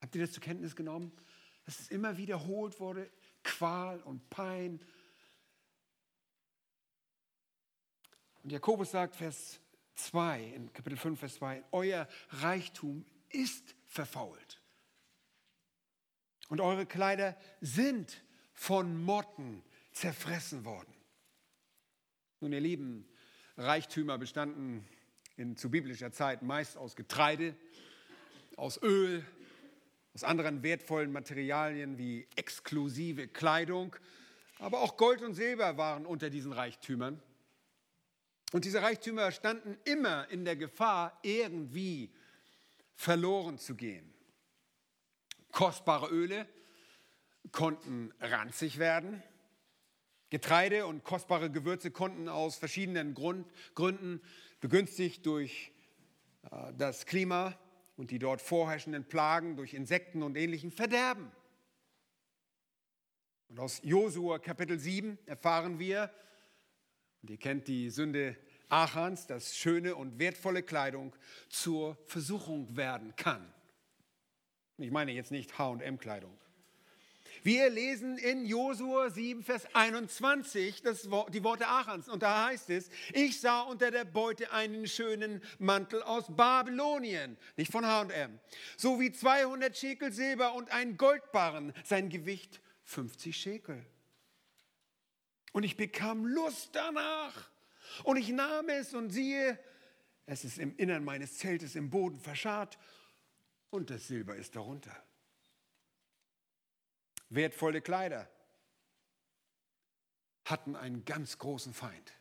[0.00, 1.12] Habt ihr das zur Kenntnis genommen?
[1.64, 3.10] Dass es immer wiederholt wurde,
[3.42, 4.80] Qual und Pein.
[8.42, 9.60] Und Jakobus sagt, Vers
[9.94, 14.60] 2, in Kapitel 5, Vers 2, euer Reichtum ist verfault.
[16.48, 20.92] Und eure Kleider sind von Motten zerfressen worden.
[22.42, 23.06] Nun, ihr Lieben,
[23.58, 24.88] Reichtümer bestanden
[25.36, 27.54] in, zu biblischer Zeit meist aus Getreide,
[28.56, 29.22] aus Öl,
[30.14, 33.94] aus anderen wertvollen Materialien wie exklusive Kleidung,
[34.58, 37.22] aber auch Gold und Silber waren unter diesen Reichtümern.
[38.52, 42.10] Und diese Reichtümer standen immer in der Gefahr, irgendwie
[42.94, 44.14] verloren zu gehen.
[45.52, 46.48] Kostbare Öle
[47.52, 49.22] konnten ranzig werden.
[50.30, 54.20] Getreide und kostbare Gewürze konnten aus verschiedenen Grund, Gründen,
[54.60, 55.72] begünstigt durch
[56.50, 57.58] äh, das Klima
[57.96, 61.30] und die dort vorherrschenden Plagen, durch Insekten und ähnlichen, verderben.
[63.48, 66.10] Und aus Josua Kapitel 7 erfahren wir,
[67.22, 68.36] und ihr kennt die Sünde
[68.68, 71.14] Achans, dass schöne und wertvolle Kleidung
[71.48, 73.52] zur Versuchung werden kann.
[74.78, 76.38] Ich meine jetzt nicht HM-Kleidung.
[77.42, 82.08] Wir lesen in Josua 7, Vers 21 das, die Worte Achans.
[82.08, 87.72] Und da heißt es, ich sah unter der Beute einen schönen Mantel aus Babylonien, nicht
[87.72, 88.38] von H&M,
[88.76, 93.84] sowie 200 Schekel Silber und einen Goldbarren, sein Gewicht 50 Schekel.
[95.52, 97.50] Und ich bekam Lust danach.
[98.04, 99.58] Und ich nahm es und siehe,
[100.26, 102.78] es ist im Innern meines Zeltes im Boden verscharrt
[103.70, 104.94] und das Silber ist darunter.
[107.30, 108.28] Wertvolle Kleider
[110.44, 112.12] hatten einen ganz großen Feind.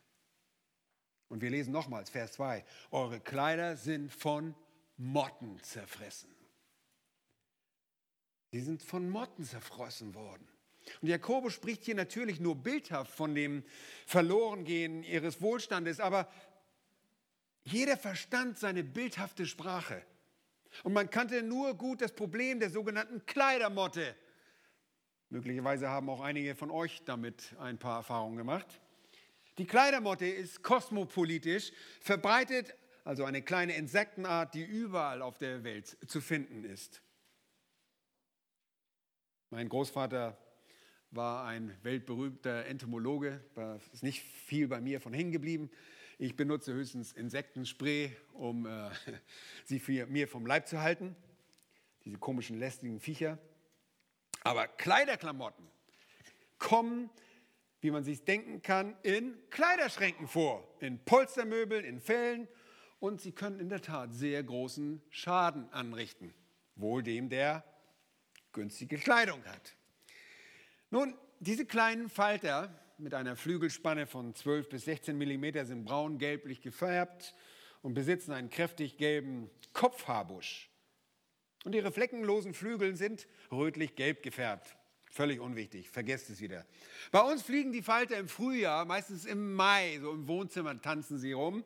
[1.29, 4.55] Und wir lesen nochmals Vers 2, eure Kleider sind von
[4.97, 6.33] Motten zerfressen.
[8.51, 10.47] Sie sind von Motten zerfressen worden.
[11.01, 13.63] Und Jakobus spricht hier natürlich nur bildhaft von dem
[14.05, 16.31] Verlorengehen ihres Wohlstandes, aber
[17.63, 20.03] jeder verstand seine bildhafte Sprache.
[20.83, 24.15] Und man kannte nur gut das Problem der sogenannten Kleidermotte.
[25.31, 28.81] Möglicherweise haben auch einige von euch damit ein paar Erfahrungen gemacht.
[29.59, 36.19] Die Kleidermotte ist kosmopolitisch, verbreitet, also eine kleine Insektenart, die überall auf der Welt zu
[36.19, 37.01] finden ist.
[39.51, 40.35] Mein Großvater
[41.11, 45.69] war ein weltberühmter Entomologe, da ist nicht viel bei mir von hängen geblieben.
[46.17, 48.89] Ich benutze höchstens Insektenspray, um äh,
[49.65, 51.15] sie für mir vom Leib zu halten.
[52.03, 53.37] Diese komischen, lästigen Viecher.
[54.43, 55.67] Aber Kleiderklamotten
[56.57, 57.09] kommen,
[57.81, 62.47] wie man sich denken kann, in Kleiderschränken vor, in Polstermöbeln, in Fellen
[62.99, 66.33] und sie können in der Tat sehr großen Schaden anrichten.
[66.75, 67.63] Wohl dem, der
[68.51, 69.75] günstige Kleidung hat.
[70.89, 77.33] Nun, diese kleinen Falter mit einer Flügelspanne von 12 bis 16 mm sind braun-gelblich gefärbt
[77.81, 80.68] und besitzen einen kräftig gelben Kopfhaarbusch.
[81.65, 84.75] Und ihre fleckenlosen Flügel sind rötlich-gelb gefärbt.
[85.11, 86.65] Völlig unwichtig, vergesst es wieder.
[87.11, 91.31] Bei uns fliegen die Falter im Frühjahr, meistens im Mai, so im Wohnzimmer tanzen sie
[91.31, 91.63] rum.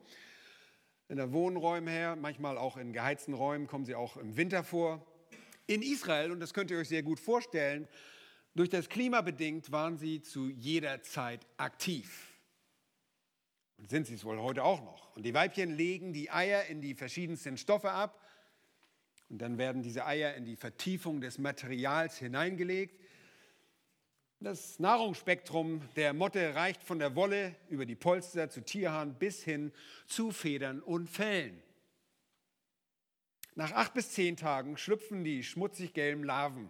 [1.09, 5.05] In der Wohnräumen her, manchmal auch in geheizten Räumen kommen sie auch im Winter vor.
[5.67, 7.87] In Israel, und das könnt ihr euch sehr gut vorstellen,
[8.55, 12.33] durch das Klima bedingt waren sie zu jeder Zeit aktiv.
[13.77, 15.15] Und sind sie es wohl heute auch noch.
[15.15, 18.21] Und die Weibchen legen die Eier in die verschiedensten Stoffe ab.
[19.29, 22.99] Und dann werden diese Eier in die Vertiefung des Materials hineingelegt.
[24.39, 29.71] Das Nahrungsspektrum der Motte reicht von der Wolle über die Polster zu Tierhaaren bis hin
[30.05, 31.61] zu Federn und Fellen.
[33.55, 36.69] Nach acht bis zehn Tagen schlüpfen die schmutzig gelben Larven.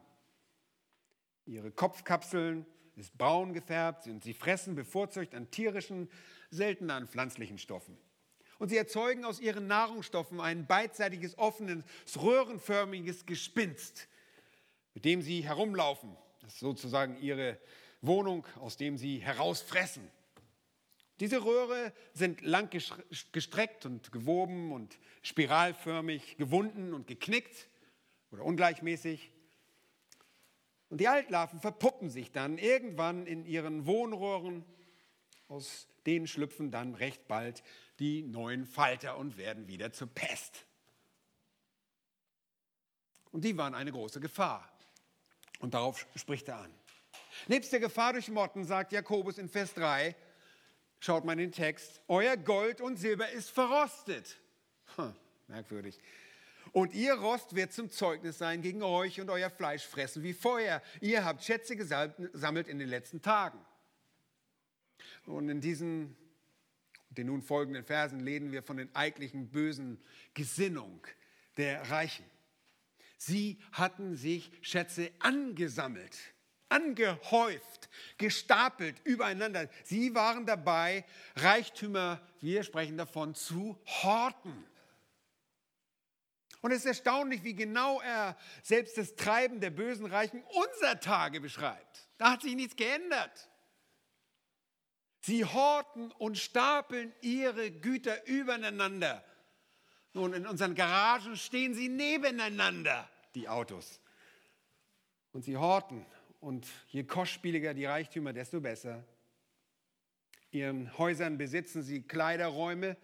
[1.45, 6.09] Ihre Kopfkapseln ist braun gefärbt und sie fressen bevorzugt an tierischen,
[6.51, 7.97] selten an pflanzlichen Stoffen.
[8.63, 11.83] Und sie erzeugen aus ihren Nahrungsstoffen ein beidseitiges, offenes,
[12.15, 14.07] röhrenförmiges Gespinst,
[14.93, 16.15] mit dem sie herumlaufen.
[16.39, 17.59] Das ist sozusagen ihre
[17.99, 20.09] Wohnung, aus dem sie herausfressen.
[21.19, 22.69] Diese Röhre sind lang
[23.33, 27.67] gestreckt und gewoben und spiralförmig gewunden und geknickt
[28.31, 29.33] oder ungleichmäßig.
[30.87, 34.63] Und die Altlarven verpuppen sich dann irgendwann in ihren Wohnröhren.
[35.49, 37.61] Aus denen schlüpfen dann recht bald
[37.99, 40.65] die neuen Falter und werden wieder zur Pest.
[43.31, 44.69] Und die waren eine große Gefahr.
[45.59, 46.73] Und darauf spricht er an.
[47.47, 50.15] Nebst der Gefahr durch Motten sagt Jakobus in Vers 3,
[50.99, 51.99] Schaut mal in den Text.
[52.07, 54.37] Euer Gold und Silber ist verrostet.
[54.95, 55.13] Hm,
[55.49, 55.99] merkwürdig.
[56.71, 60.81] Und ihr Rost wird zum Zeugnis sein gegen euch und euer Fleisch fressen wie Feuer.
[61.01, 63.59] Ihr habt Schätze gesammelt in den letzten Tagen.
[65.25, 66.15] Und in diesen,
[67.17, 70.01] den nun folgenden Versen lesen wir von den eigentlichen bösen
[70.33, 71.05] Gesinnung
[71.57, 72.25] der Reichen.
[73.17, 76.33] Sie hatten sich Schätze angesammelt
[76.73, 79.69] angehäuft, gestapelt übereinander.
[79.83, 84.65] Sie waren dabei, Reichtümer, wir sprechen davon, zu horten.
[86.61, 91.41] Und es ist erstaunlich, wie genau er selbst das Treiben der bösen Reichen unserer Tage
[91.41, 92.09] beschreibt.
[92.17, 93.49] Da hat sich nichts geändert.
[95.25, 99.23] Sie horten und stapeln ihre Güter übereinander.
[100.11, 104.01] Nun, in unseren Garagen stehen sie nebeneinander, die Autos.
[105.31, 106.05] Und sie horten
[106.41, 109.03] und je kostspieliger die Reichtümer, desto besser.
[110.51, 112.97] Ihren Häusern besitzen sie Kleiderräume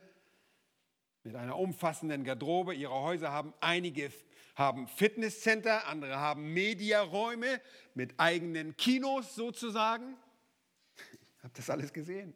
[1.23, 2.75] mit einer umfassenden Garderobe.
[2.75, 4.11] Ihre Häuser haben einige
[4.55, 7.61] haben Fitnesscenter, andere haben Mediaräume
[7.93, 10.17] mit eigenen Kinos sozusagen.
[11.39, 12.33] Ich habe das alles gesehen.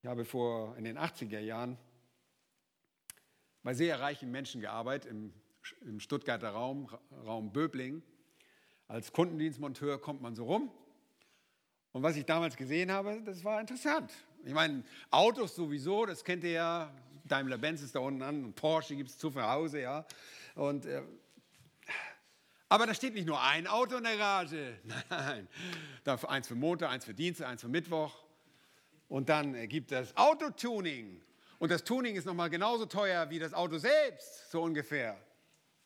[0.00, 1.76] Ich habe vor in den 80er Jahren
[3.64, 5.32] bei sehr reichen Menschen gearbeitet im,
[5.80, 6.88] im Stuttgarter Raum,
[7.24, 8.02] Raum Böbling.
[8.86, 10.70] Als Kundendienstmonteur kommt man so rum.
[11.90, 14.12] Und was ich damals gesehen habe, das war interessant.
[14.44, 16.94] Ich meine, Autos sowieso, das kennt ihr ja.
[17.24, 20.06] Daimler-Benz ist da unten an und Porsche gibt es zu Hause, ja.
[20.54, 21.02] Und, äh,
[22.70, 24.78] aber da steht nicht nur ein Auto in der Garage.
[25.10, 25.48] Nein,
[26.04, 28.16] da eins für Montag, eins für Dienstag, eins für Mittwoch.
[29.08, 31.20] Und dann gibt es Autotuning.
[31.58, 35.20] Und das Tuning ist nochmal genauso teuer wie das Auto selbst, so ungefähr.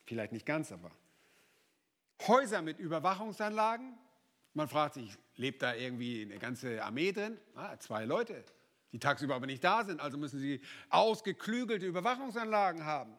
[0.05, 0.91] Vielleicht nicht ganz, aber.
[2.29, 3.95] Häuser mit Überwachungsanlagen.
[4.53, 7.39] Man fragt sich, lebt da irgendwie eine ganze Armee drin?
[7.55, 8.45] Ah, zwei Leute,
[8.93, 10.61] die tagsüber aber nicht da sind, also müssen sie
[10.91, 13.17] ausgeklügelte Überwachungsanlagen haben.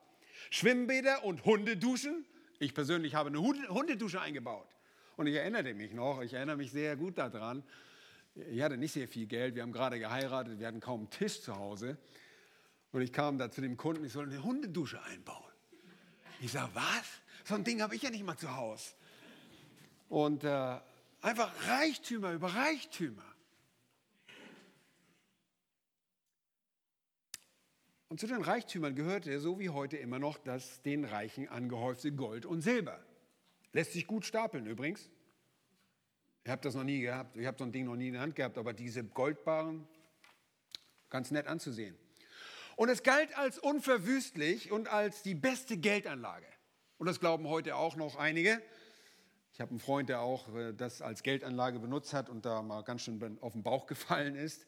[0.51, 2.26] Schwimmbäder und Hundeduschen.
[2.60, 4.68] Ich persönlich habe eine Hundedusche eingebaut.
[5.18, 7.64] Und ich erinnere mich noch, ich erinnere mich sehr gut daran.
[8.51, 11.41] Ich hatte nicht sehr viel Geld, wir haben gerade geheiratet, wir hatten kaum einen Tisch
[11.41, 11.97] zu Hause.
[12.91, 15.51] Und ich kam da zu dem Kunden, ich soll eine Hundedusche einbauen.
[16.41, 17.22] Ich sage, was?
[17.45, 18.91] So ein Ding habe ich ja nicht mal zu Hause.
[20.10, 20.80] Und äh,
[21.22, 23.24] einfach Reichtümer über Reichtümer.
[28.08, 32.45] Und zu den Reichtümern gehörte so wie heute immer noch das den Reichen angehäufte Gold
[32.45, 32.99] und Silber.
[33.74, 35.10] Lässt sich gut stapeln übrigens.
[36.43, 37.36] Ich habe das noch nie gehabt.
[37.38, 39.88] Ich habe so ein Ding noch nie in der Hand gehabt, aber diese Goldbarren,
[41.10, 41.97] ganz nett anzusehen.
[42.76, 46.45] Und es galt als unverwüstlich und als die beste Geldanlage.
[46.97, 48.62] Und das glauben heute auch noch einige.
[49.53, 52.84] Ich habe einen Freund, der auch äh, das als Geldanlage benutzt hat und da mal
[52.84, 54.68] ganz schön auf den Bauch gefallen ist.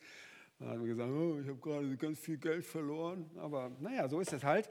[0.59, 3.29] Da hat er gesagt, oh, ich habe gerade ganz viel Geld verloren.
[3.37, 4.69] Aber naja, so ist es halt.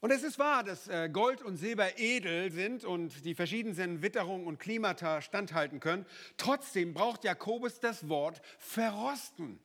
[0.00, 4.46] Und es ist wahr, dass äh, Gold und Silber edel sind und die verschiedensten Witterungen
[4.46, 6.06] und Klimata standhalten können.
[6.36, 9.58] Trotzdem braucht Jakobus das Wort verrosten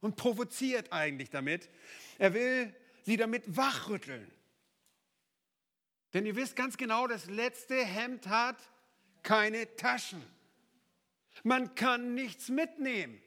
[0.00, 1.70] und provoziert eigentlich damit.
[2.18, 2.74] Er will
[3.04, 4.30] sie damit wachrütteln.
[6.12, 8.56] Denn ihr wisst ganz genau, das letzte Hemd hat
[9.22, 10.22] keine Taschen.
[11.42, 13.20] Man kann nichts mitnehmen.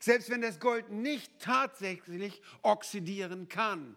[0.00, 3.96] Selbst wenn das Gold nicht tatsächlich oxidieren kann,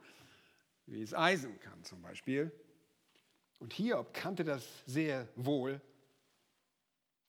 [0.86, 2.52] wie es Eisen kann zum Beispiel.
[3.60, 5.82] Und Hiob kannte das sehr wohl.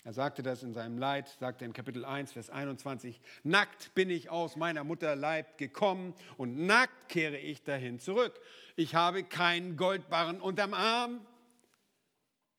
[0.04, 4.30] Er sagte das in seinem Leid, sagte in Kapitel 1, Vers 21, nackt bin ich
[4.30, 8.40] aus meiner Mutter Leib gekommen und nackt kehre ich dahin zurück.
[8.74, 11.24] Ich habe keinen Goldbarren unterm Arm,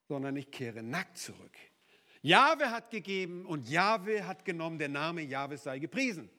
[0.08, 1.58] sondern ich kehre nackt zurück.
[2.24, 6.30] Jahwe hat gegeben und Jahwe hat genommen, der Name Jahwe sei gepriesen.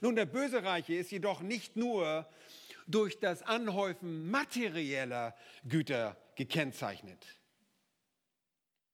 [0.00, 2.28] Nun, der Bösereiche ist jedoch nicht nur
[2.88, 7.24] durch das Anhäufen materieller Güter gekennzeichnet.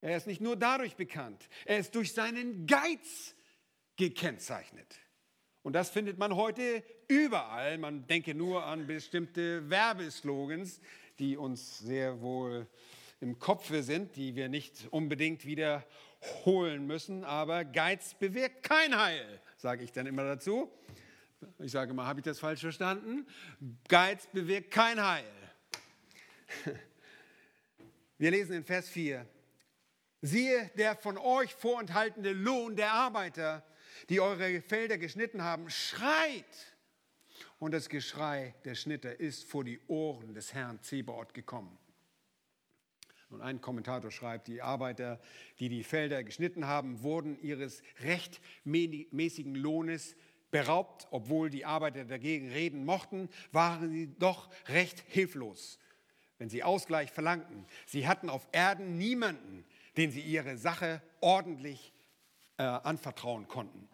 [0.02, 3.34] Er ist nicht nur dadurch bekannt, er ist durch seinen Geiz
[3.96, 4.94] gekennzeichnet.
[5.62, 7.78] Und das findet man heute überall.
[7.78, 10.80] Man denke nur an bestimmte Werbeslogans,
[11.18, 12.68] die uns sehr wohl
[13.20, 17.24] im Kopfe sind, die wir nicht unbedingt wiederholen müssen.
[17.24, 20.70] Aber Geiz bewirkt kein Heil, sage ich dann immer dazu.
[21.58, 23.26] Ich sage mal, habe ich das falsch verstanden?
[23.88, 25.24] Geiz bewirkt kein Heil.
[28.18, 29.24] Wir lesen in Vers 4.
[30.20, 33.64] Siehe, der von euch vorenthaltene Lohn der Arbeiter,
[34.08, 36.74] die eure Felder geschnitten haben, schreit.
[37.60, 41.78] Und das Geschrei der Schnitter ist vor die Ohren des Herrn Zebaoth gekommen.
[43.30, 45.20] Und ein Kommentator schreibt, die Arbeiter,
[45.60, 50.16] die die Felder geschnitten haben, wurden ihres rechtmäßigen Lohnes
[50.50, 51.06] beraubt.
[51.10, 55.78] Obwohl die Arbeiter dagegen reden mochten, waren sie doch recht hilflos,
[56.38, 57.66] wenn sie Ausgleich verlangten.
[57.86, 59.66] Sie hatten auf Erden niemanden,
[59.98, 61.92] den sie ihre Sache ordentlich
[62.56, 63.88] äh, anvertrauen konnten.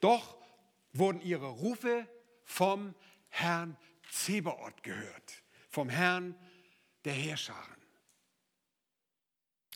[0.00, 0.38] Doch
[0.92, 2.08] wurden ihre Rufe
[2.44, 2.94] vom
[3.28, 3.76] Herrn
[4.10, 6.34] Zebaoth gehört, vom Herrn
[7.04, 7.75] der Heerscharen.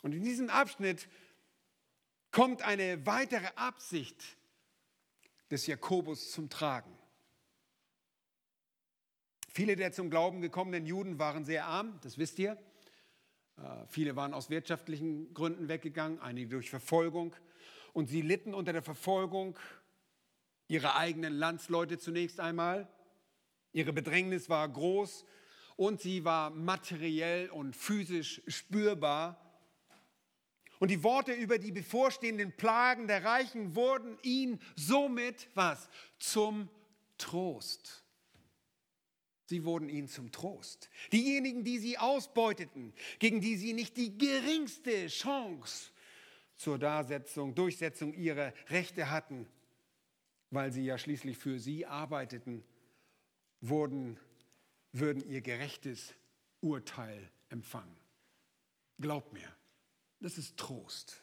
[0.02, 1.08] Und in diesem Abschnitt
[2.30, 4.36] kommt eine weitere Absicht
[5.50, 6.96] des Jakobus zum Tragen.
[9.48, 12.56] Viele der zum Glauben gekommenen Juden waren sehr arm, das wisst ihr.
[13.56, 17.34] Äh, viele waren aus wirtschaftlichen Gründen weggegangen, einige durch Verfolgung.
[17.92, 19.58] Und sie litten unter der Verfolgung
[20.68, 22.88] ihrer eigenen Landsleute zunächst einmal.
[23.72, 25.24] Ihre Bedrängnis war groß
[25.76, 29.49] und sie war materiell und physisch spürbar.
[30.80, 35.88] Und die Worte über die bevorstehenden Plagen der Reichen wurden ihnen somit was?
[36.18, 36.70] Zum
[37.18, 38.02] Trost.
[39.44, 40.88] Sie wurden ihnen zum Trost.
[41.12, 45.90] Diejenigen, die sie ausbeuteten, gegen die sie nicht die geringste Chance
[46.56, 49.46] zur Darsetzung, Durchsetzung ihrer Rechte hatten,
[50.50, 52.64] weil sie ja schließlich für sie arbeiteten,
[53.60, 54.18] wurden,
[54.92, 56.14] würden ihr gerechtes
[56.62, 57.96] Urteil empfangen.
[58.98, 59.59] Glaubt mir,
[60.20, 61.22] das ist Trost.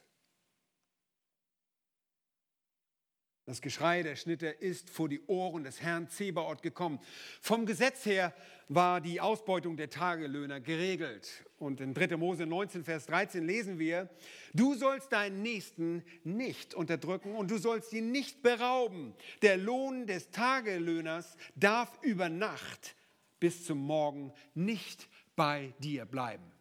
[3.47, 6.99] Das Geschrei der Schnitter ist vor die Ohren des Herrn Zebaoth gekommen.
[7.39, 8.33] Vom Gesetz her
[8.67, 11.45] war die Ausbeutung der Tagelöhner geregelt.
[11.57, 12.17] Und in 3.
[12.17, 14.09] Mose 19, Vers 13 lesen wir,
[14.53, 19.15] du sollst deinen Nächsten nicht unterdrücken und du sollst ihn nicht berauben.
[19.41, 22.97] Der Lohn des Tagelöhners darf über Nacht
[23.39, 26.51] bis zum Morgen nicht bei dir bleiben.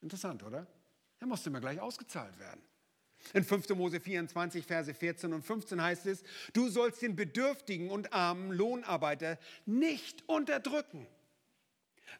[0.00, 0.66] Interessant, oder?
[1.26, 2.62] Er musste immer gleich ausgezahlt werden.
[3.34, 3.70] In 5.
[3.70, 6.22] Mose 24, Verse 14 und 15 heißt es,
[6.52, 11.04] du sollst den bedürftigen und armen Lohnarbeiter nicht unterdrücken.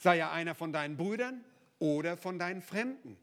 [0.00, 1.44] Sei er einer von deinen Brüdern
[1.78, 3.16] oder von deinen Fremden,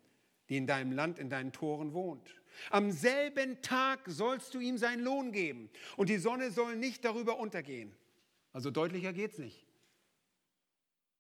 [0.48, 2.34] die in deinem Land, in deinen Toren wohnt.
[2.70, 7.40] Am selben Tag sollst du ihm seinen Lohn geben und die Sonne soll nicht darüber
[7.40, 7.94] untergehen.
[8.54, 9.66] Also deutlicher geht's nicht.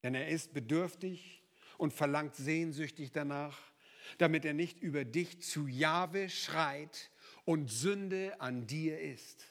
[0.03, 1.43] Denn er ist bedürftig
[1.78, 3.73] und verlangt sehnsüchtig danach
[4.18, 7.11] damit er nicht über dich zu Jahwe schreit
[7.45, 9.45] und Sünde an dir ist.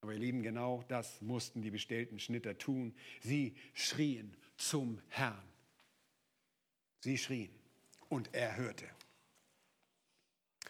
[0.00, 2.94] Aber ihr Lieben, genau das mussten die bestellten Schnitter tun.
[3.20, 5.42] Sie schrien zum Herrn.
[7.00, 7.54] Sie schrien
[8.08, 8.88] und er hörte.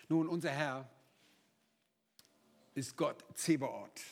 [0.09, 0.91] Nun, unser Herr
[2.75, 4.03] ist Gott Zebaoth.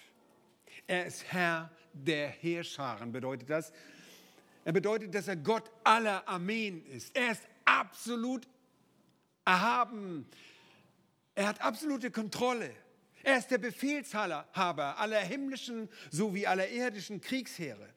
[0.86, 3.72] Er ist Herr der Heerscharen, bedeutet das.
[4.70, 7.16] Er bedeutet, dass er Gott aller Armeen ist.
[7.16, 8.46] Er ist absolut
[9.44, 10.28] erhaben.
[11.34, 12.70] Er hat absolute Kontrolle.
[13.24, 17.92] Er ist der Befehlshaber aller himmlischen sowie aller irdischen Kriegsheere.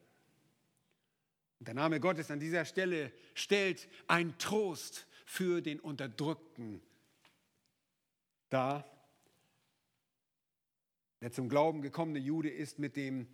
[1.59, 6.81] Der Name Gottes an dieser Stelle stellt ein Trost für den Unterdrückten
[8.49, 8.83] dar.
[11.21, 13.27] Der zum Glauben gekommene Jude ist mit den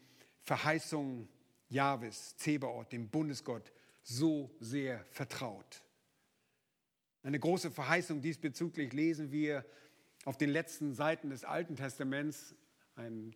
[0.44, 1.30] Verheißungen
[1.70, 5.84] Jahwes, Zebaoth, dem Bundesgott, so sehr vertraut.
[7.24, 9.66] Eine große Verheißung diesbezüglich lesen wir
[10.26, 12.56] auf den letzten Seiten des Alten Testaments,
[12.96, 13.36] ein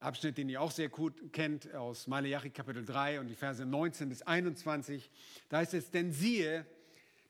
[0.00, 4.08] Abschnitt, den ihr auch sehr gut kennt, aus Maleachi Kapitel 3 und die Verse 19
[4.08, 5.10] bis 21.
[5.48, 6.66] Da heißt es, denn siehe,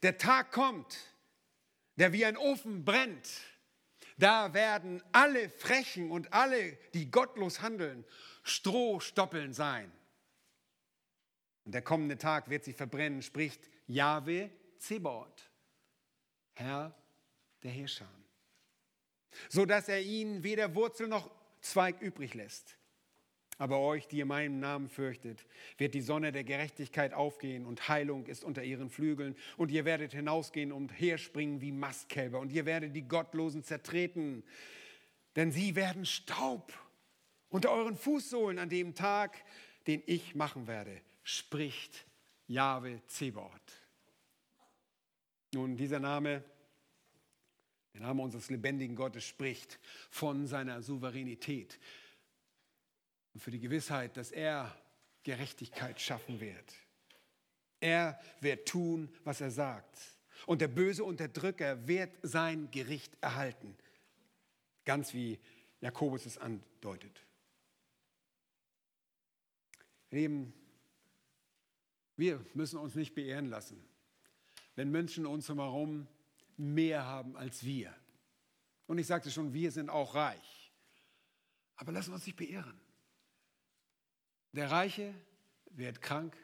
[0.03, 0.97] der Tag kommt,
[1.97, 3.29] der wie ein Ofen brennt.
[4.19, 8.05] Da werden alle Frechen und alle, die gottlos handeln,
[8.43, 9.91] Strohstoppeln sein.
[11.65, 15.51] Und der kommende Tag wird sie verbrennen, spricht Jahwe Zebaoth,
[16.55, 16.95] Herr
[17.63, 18.09] der Herrscher,
[19.49, 21.31] so dass er ihnen weder Wurzel noch
[21.61, 22.77] Zweig übrig lässt.
[23.59, 25.45] Aber euch, die ihr meinen Namen fürchtet,
[25.77, 29.37] wird die Sonne der Gerechtigkeit aufgehen und Heilung ist unter ihren Flügeln.
[29.59, 32.41] Und ihr werdet hinausgehen und herspringen wie Mastkälber.
[32.41, 34.43] Und ihr werdet die Gottlosen zertreten,
[35.37, 36.73] denn sie werden Staub
[37.51, 39.45] unter euren Fußsohlen an dem Tag,
[39.87, 42.07] den ich machen werde, spricht
[42.47, 43.51] Jahwe Zebot.
[45.53, 46.45] Nun, dieser Name,
[47.93, 49.79] der Name unseres lebendigen Gottes spricht
[50.11, 51.79] von seiner Souveränität
[53.35, 54.75] und für die Gewissheit, dass er
[55.25, 56.75] Gerechtigkeit schaffen wird.
[57.81, 59.99] Er wird tun, was er sagt.
[60.47, 63.77] Und der böse Unterdrücker wird sein Gericht erhalten.
[64.85, 65.39] Ganz wie
[65.81, 67.27] Jakobus es andeutet.
[70.11, 70.53] Lieben,
[72.17, 73.91] wir müssen uns nicht beehren lassen
[74.81, 76.07] wenn Menschen uns herum
[76.57, 77.95] mehr haben als wir.
[78.87, 80.73] Und ich sagte schon, wir sind auch reich.
[81.77, 82.81] Aber lassen wir uns nicht beirren.
[84.53, 85.15] Der Reiche
[85.73, 86.35] wird krank.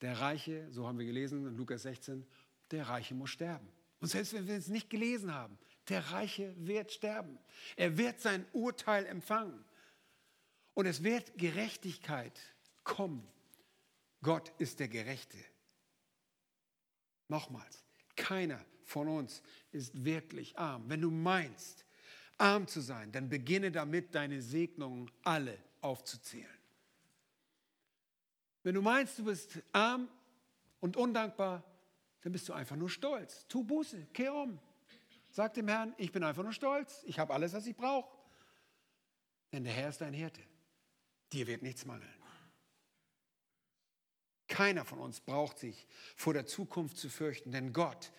[0.00, 2.26] Der Reiche, so haben wir gelesen in Lukas 16,
[2.72, 3.68] der Reiche muss sterben.
[4.00, 5.56] Und selbst wenn wir es nicht gelesen haben,
[5.88, 7.38] der Reiche wird sterben.
[7.76, 9.64] Er wird sein Urteil empfangen.
[10.74, 12.40] Und es wird Gerechtigkeit
[12.88, 13.24] kommen.
[14.22, 15.38] Gott ist der Gerechte.
[17.28, 17.84] Nochmals,
[18.16, 20.88] keiner von uns ist wirklich arm.
[20.88, 21.84] Wenn du meinst,
[22.38, 26.48] arm zu sein, dann beginne damit, deine Segnungen alle aufzuzählen.
[28.64, 30.08] Wenn du meinst, du bist arm
[30.80, 31.62] und undankbar,
[32.22, 33.46] dann bist du einfach nur stolz.
[33.46, 34.58] Tu Buße, kehr um.
[35.30, 38.10] Sag dem Herrn, ich bin einfach nur stolz, ich habe alles, was ich brauche.
[39.52, 40.42] Denn der Herr ist dein Hirte.
[41.32, 42.17] Dir wird nichts mangeln.
[44.48, 45.86] Keiner von uns braucht sich
[46.16, 48.12] vor der Zukunft zu fürchten, denn Gott,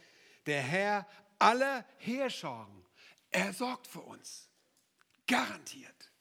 [0.45, 1.07] der Herr
[1.39, 2.85] aller Heerscharen,
[3.31, 4.49] er sorgt für uns.
[5.27, 6.11] Garantiert.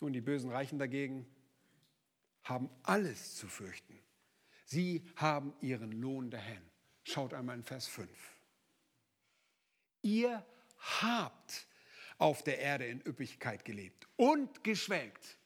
[0.00, 1.26] Und die bösen Reichen dagegen
[2.44, 3.98] haben alles zu fürchten.
[4.64, 6.62] Sie haben ihren Lohn dahin.
[7.04, 8.08] Schaut einmal in Vers 5.
[10.02, 10.44] Ihr
[11.00, 11.66] habt
[12.18, 15.38] auf der Erde in Üppigkeit gelebt und geschwelgt.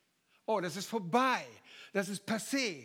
[0.46, 1.46] Oh, das ist vorbei.
[1.92, 2.84] Das ist passé.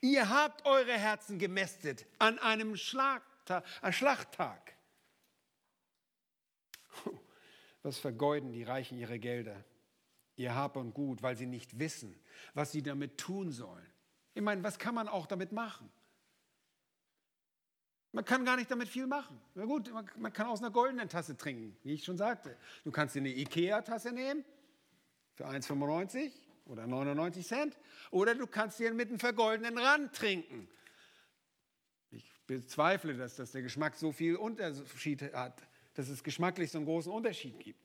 [0.00, 4.76] Ihr habt eure Herzen gemästet an einem äh, Schlachttag.
[7.82, 9.64] Was vergeuden die Reichen ihre Gelder,
[10.36, 12.18] ihr Hab und Gut, weil sie nicht wissen,
[12.54, 13.86] was sie damit tun sollen.
[14.34, 15.90] Ich meine, was kann man auch damit machen?
[18.12, 19.40] Man kann gar nicht damit viel machen.
[19.54, 22.56] Na gut, man kann aus einer goldenen Tasse trinken, wie ich schon sagte.
[22.84, 24.44] Du kannst dir eine Ikea-Tasse nehmen
[25.34, 26.30] für 1,95
[26.66, 27.78] oder 99 Cent.
[28.10, 30.68] Oder du kannst dir mit einem vergoldenen Rand trinken.
[32.10, 36.86] Ich bezweifle, dass das der Geschmack so viel Unterschied hat, dass es geschmacklich so einen
[36.86, 37.80] großen Unterschied gibt.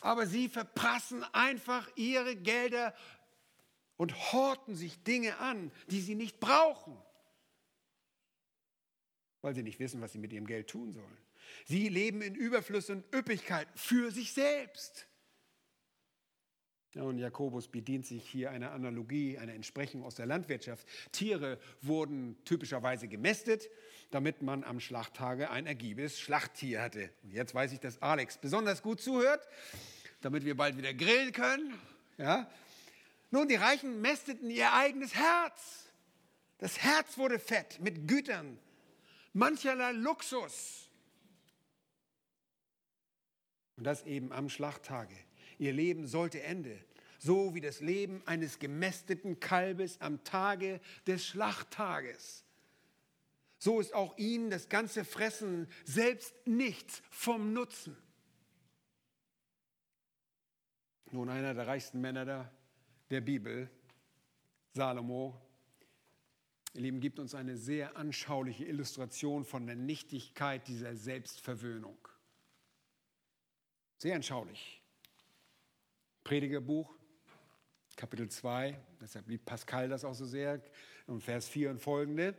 [0.00, 2.94] Aber sie verprassen einfach ihre Gelder
[3.96, 6.96] und horten sich Dinge an, die sie nicht brauchen,
[9.42, 11.18] weil sie nicht wissen, was sie mit ihrem Geld tun sollen.
[11.66, 15.06] Sie leben in Überfluss und Üppigkeit für sich selbst.
[16.94, 20.86] Ja, und Jakobus bedient sich hier einer Analogie, einer Entsprechung aus der Landwirtschaft.
[21.12, 23.70] Tiere wurden typischerweise gemästet,
[24.10, 27.10] damit man am Schlachttage ein ergiebiges Schlachttier hatte.
[27.22, 29.46] Und jetzt weiß ich, dass Alex besonders gut zuhört,
[30.20, 31.74] damit wir bald wieder grillen können.
[32.18, 32.50] Ja?
[33.30, 35.92] Nun, die Reichen mästeten ihr eigenes Herz.
[36.58, 38.58] Das Herz wurde fett mit Gütern,
[39.32, 40.88] mancherlei Luxus.
[43.76, 45.14] Und das eben am Schlachttage.
[45.60, 46.74] Ihr Leben sollte Ende,
[47.18, 52.46] so wie das Leben eines gemästeten Kalbes am Tage des Schlachttages.
[53.58, 57.94] So ist auch ihnen das ganze Fressen selbst nichts vom Nutzen.
[61.10, 62.50] Nun, einer der reichsten Männer der,
[63.10, 63.68] der Bibel,
[64.72, 65.38] Salomo,
[66.72, 71.98] ihr Lieben, gibt uns eine sehr anschauliche Illustration von der Nichtigkeit dieser Selbstverwöhnung.
[73.98, 74.79] Sehr anschaulich.
[76.30, 76.88] Predigerbuch,
[77.96, 80.62] Kapitel 2, deshalb liebt Pascal das auch so sehr,
[81.08, 82.36] und Vers 4 und folgende.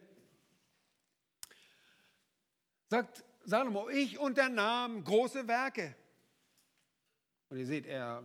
[2.88, 5.94] Sagt Salomo, ich unternahm große Werke.
[7.50, 8.24] Und ihr seht, er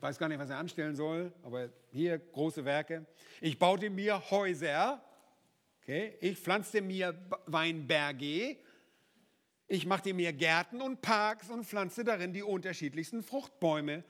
[0.00, 3.06] weiß gar nicht, was er anstellen soll, aber hier große Werke.
[3.40, 5.00] Ich baute mir Häuser,
[5.80, 6.18] okay?
[6.20, 7.16] ich pflanzte mir
[7.46, 8.56] Weinberge,
[9.66, 14.04] ich machte mir Gärten und Parks und pflanzte darin die unterschiedlichsten Fruchtbäume.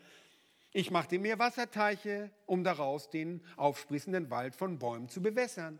[0.73, 5.79] Ich machte mir Wasserteiche, um daraus den aufsprießenden Wald von Bäumen zu bewässern.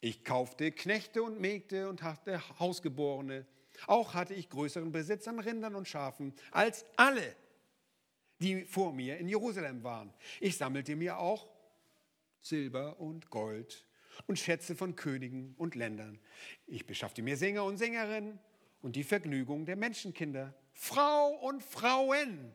[0.00, 3.46] Ich kaufte Knechte und Mägde und hatte Hausgeborene.
[3.86, 7.34] Auch hatte ich größeren Besitz an Rindern und Schafen als alle,
[8.40, 10.12] die vor mir in Jerusalem waren.
[10.40, 11.48] Ich sammelte mir auch
[12.40, 13.86] Silber und Gold
[14.26, 16.20] und Schätze von Königen und Ländern.
[16.66, 18.38] Ich beschaffte mir Sänger und Sängerinnen
[18.82, 22.52] und die Vergnügung der Menschenkinder, Frau und Frauen.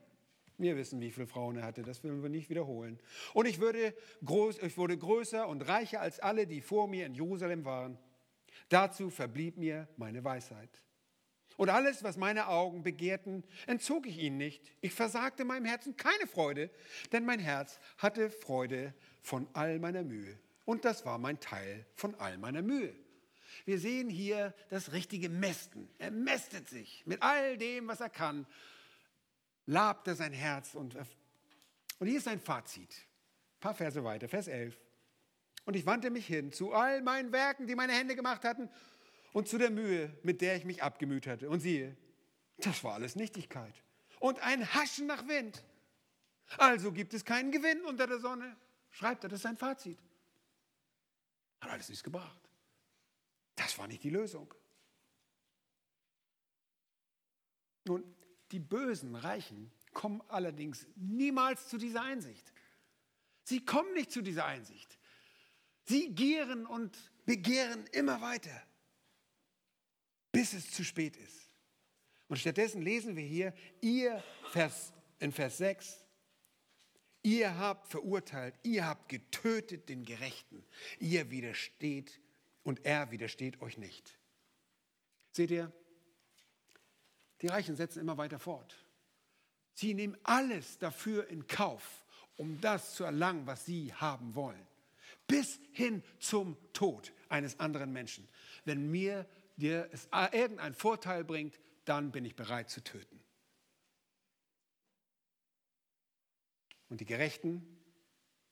[0.57, 2.99] Wir wissen, wie viele Frauen er hatte, das wollen wir nicht wiederholen.
[3.33, 3.93] Und ich, würde
[4.23, 7.97] groß, ich wurde größer und reicher als alle, die vor mir in Jerusalem waren.
[8.69, 10.83] Dazu verblieb mir meine Weisheit.
[11.57, 14.63] Und alles, was meine Augen begehrten, entzog ich ihnen nicht.
[14.81, 16.69] Ich versagte meinem Herzen keine Freude,
[17.11, 20.39] denn mein Herz hatte Freude von all meiner Mühe.
[20.65, 22.95] Und das war mein Teil von all meiner Mühe.
[23.65, 25.89] Wir sehen hier das richtige Mästen.
[25.97, 28.45] Er mästet sich mit all dem, was er kann.
[29.65, 30.75] Labt er sein Herz.
[30.75, 30.95] Und,
[31.99, 32.89] und hier ist sein Fazit.
[32.89, 34.77] Ein paar Verse weiter, Vers 11.
[35.65, 38.69] Und ich wandte mich hin zu all meinen Werken, die meine Hände gemacht hatten,
[39.31, 41.49] und zu der Mühe, mit der ich mich abgemüht hatte.
[41.49, 41.95] Und siehe,
[42.57, 43.73] das war alles Nichtigkeit.
[44.19, 45.63] Und ein Haschen nach Wind.
[46.57, 48.55] Also gibt es keinen Gewinn unter der Sonne.
[48.91, 49.97] Schreibt er, das ist sein Fazit.
[51.61, 52.37] Hat alles nichts gebracht.
[53.73, 54.53] Das war nicht die Lösung.
[57.85, 58.03] Nun,
[58.51, 62.53] die bösen Reichen kommen allerdings niemals zu dieser Einsicht.
[63.45, 64.99] Sie kommen nicht zu dieser Einsicht.
[65.85, 68.63] Sie gieren und begehren immer weiter
[70.31, 71.49] bis es zu spät ist.
[72.27, 74.21] Und stattdessen lesen wir hier, ihr
[74.51, 76.05] Vers, in Vers 6,
[77.23, 80.63] ihr habt verurteilt, ihr habt getötet den Gerechten,
[80.99, 82.19] ihr widersteht
[82.63, 84.17] und er widersteht euch nicht.
[85.31, 85.71] Seht ihr,
[87.41, 88.75] die Reichen setzen immer weiter fort.
[89.73, 92.05] Sie nehmen alles dafür in Kauf,
[92.37, 94.67] um das zu erlangen, was sie haben wollen.
[95.27, 98.27] Bis hin zum Tod eines anderen Menschen.
[98.65, 103.19] Wenn mir dir es irgendeinen Vorteil bringt, dann bin ich bereit zu töten.
[106.89, 107.65] Und die Gerechten,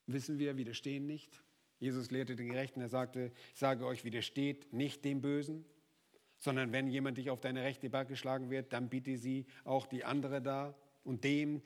[0.07, 1.43] wissen wir, widerstehen nicht.
[1.81, 5.65] Jesus lehrte den Gerechten, er sagte, ich sage euch, widersteht nicht dem Bösen,
[6.37, 10.03] sondern wenn jemand dich auf deine rechte Backe schlagen wird, dann biete sie auch die
[10.03, 10.75] andere da.
[11.03, 11.63] Und dem,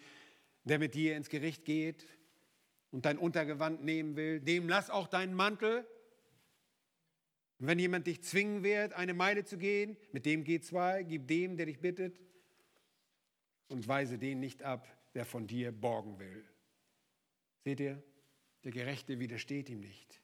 [0.63, 2.07] der mit dir ins Gericht geht
[2.91, 5.86] und dein Untergewand nehmen will, dem lass auch deinen Mantel.
[7.59, 11.28] Und wenn jemand dich zwingen wird, eine Meile zu gehen, mit dem geh zwei, gib
[11.28, 12.22] dem, der dich bittet,
[13.68, 16.45] und weise den nicht ab, der von dir borgen will.
[17.66, 18.01] Seht ihr,
[18.66, 20.22] der Gerechte widersteht ihm nicht.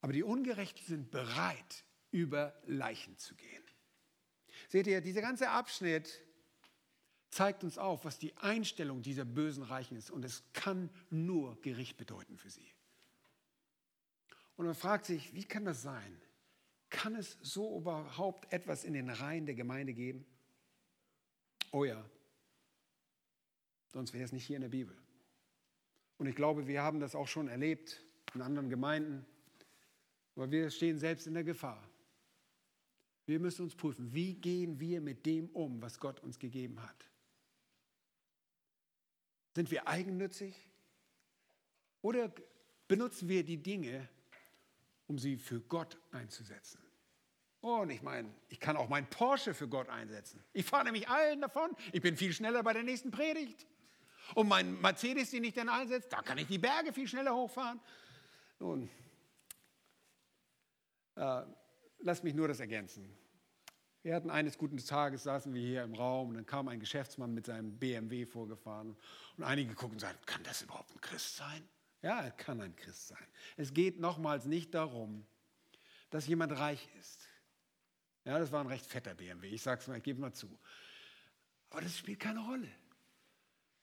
[0.00, 3.62] Aber die Ungerechten sind bereit, über Leichen zu gehen.
[4.68, 6.24] Seht ihr, dieser ganze Abschnitt
[7.30, 10.10] zeigt uns auf, was die Einstellung dieser bösen Reichen ist.
[10.10, 12.72] Und es kann nur Gericht bedeuten für sie.
[14.56, 16.20] Und man fragt sich, wie kann das sein?
[16.90, 20.24] Kann es so überhaupt etwas in den Reihen der Gemeinde geben?
[21.70, 22.02] Oh ja,
[23.92, 24.96] sonst wäre es nicht hier in der Bibel.
[26.18, 28.04] Und ich glaube, wir haben das auch schon erlebt
[28.34, 29.24] in anderen Gemeinden,
[30.36, 31.82] aber wir stehen selbst in der Gefahr.
[33.26, 37.10] Wir müssen uns prüfen, wie gehen wir mit dem um, was Gott uns gegeben hat.
[39.54, 40.54] Sind wir eigennützig
[42.00, 42.32] oder
[42.86, 44.08] benutzen wir die Dinge,
[45.06, 46.80] um sie für Gott einzusetzen.
[47.60, 50.42] Und ich meine, ich kann auch mein Porsche für Gott einsetzen.
[50.52, 51.70] Ich fahre nämlich allen davon.
[51.92, 53.66] Ich bin viel schneller bei der nächsten Predigt.
[54.34, 57.80] Und mein Mercedes, den ich dann einsetze, da kann ich die Berge viel schneller hochfahren.
[58.58, 58.90] Nun,
[61.16, 61.42] äh,
[62.00, 63.12] lass mich nur das ergänzen.
[64.02, 67.34] Wir hatten eines guten Tages, saßen wir hier im Raum und dann kam ein Geschäftsmann
[67.34, 68.96] mit seinem BMW vorgefahren
[69.36, 71.68] und einige gucken und sagen, kann das überhaupt ein Christ sein?
[72.02, 73.26] Ja, er kann ein Christ sein.
[73.56, 75.26] Es geht nochmals nicht darum,
[76.10, 77.28] dass jemand reich ist.
[78.24, 80.58] Ja, das war ein recht fetter BMW, ich sage es mal, ich gebe mal zu.
[81.70, 82.68] Aber das spielt keine Rolle.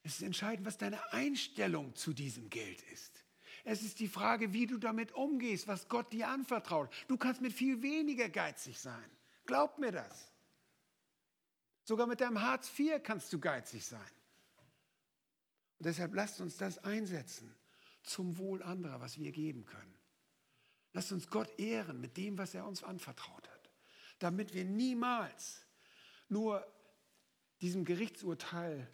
[0.06, 3.26] Es ist entscheidend, was deine Einstellung zu diesem Geld ist.
[3.64, 6.94] Es ist die Frage, wie du damit umgehst, was Gott dir anvertraut.
[7.08, 9.10] Du kannst mit viel weniger geizig sein.
[9.48, 10.32] Glaub mir das.
[11.86, 14.12] Sogar mit deinem Hartz IV kannst du geizig sein.
[15.80, 17.56] Und deshalb lasst uns das einsetzen
[18.04, 19.98] zum Wohl anderer, was wir geben können.
[20.94, 23.72] Lasst uns Gott ehren mit dem, was er uns anvertraut hat,
[24.20, 25.66] damit wir niemals
[26.30, 26.64] nur
[27.60, 28.88] diesem Gerichtsurteil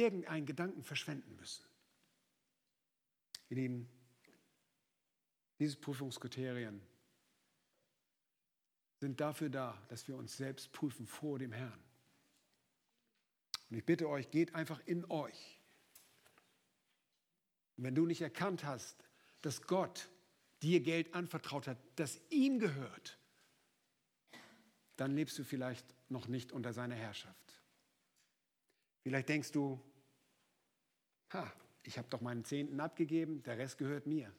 [0.00, 1.64] irgendeinen Gedanken verschwenden müssen.
[3.50, 3.88] Ihr Lieben,
[5.58, 6.80] diese Prüfungskriterien
[8.98, 11.82] sind dafür da, dass wir uns selbst prüfen vor dem Herrn.
[13.68, 15.60] Und ich bitte euch, geht einfach in euch.
[17.76, 19.08] Und wenn du nicht erkannt hast,
[19.42, 20.08] dass Gott
[20.62, 23.18] dir Geld anvertraut hat, das ihm gehört,
[24.96, 27.62] dann lebst du vielleicht noch nicht unter seiner Herrschaft.
[29.02, 29.80] Vielleicht denkst du,
[31.32, 31.52] ha,
[31.82, 34.32] ich habe doch meinen Zehnten abgegeben, der Rest gehört mir.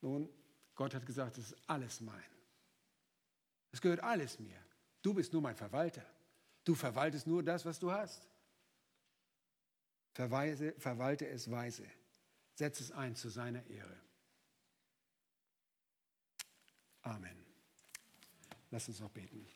[0.00, 0.28] Nun,
[0.74, 2.22] Gott hat gesagt, es ist alles mein.
[3.72, 4.58] Es gehört alles mir.
[5.02, 6.04] Du bist nur mein Verwalter.
[6.64, 8.28] Du verwaltest nur das, was du hast.
[10.12, 11.84] Verweise, verwalte es weise.
[12.54, 13.96] Setz es ein zu seiner Ehre.
[17.02, 17.36] Amen.
[18.70, 19.46] Lass uns noch beten.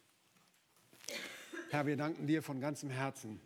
[1.71, 3.41] Herr, wir danken dir von ganzem Herzen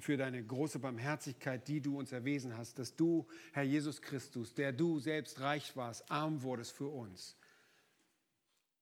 [0.00, 4.72] für deine große Barmherzigkeit, die du uns erwiesen hast, dass du, Herr Jesus Christus, der
[4.72, 7.36] du selbst reich warst, arm wurdest für uns.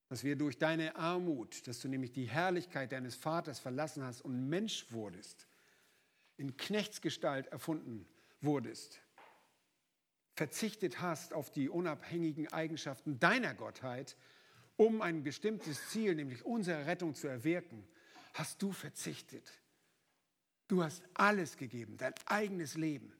[0.08, 4.48] Dass wir durch deine Armut, dass du nämlich die Herrlichkeit deines Vaters verlassen hast und
[4.48, 5.46] Mensch wurdest,
[6.36, 8.06] in Knechtsgestalt erfunden
[8.40, 9.00] wurdest,
[10.34, 14.16] verzichtet hast auf die unabhängigen Eigenschaften deiner Gottheit,
[14.76, 17.86] um ein bestimmtes Ziel, nämlich unsere Rettung zu erwirken,
[18.34, 19.61] hast du verzichtet
[20.72, 23.12] Du hast alles gegeben, dein eigenes Leben.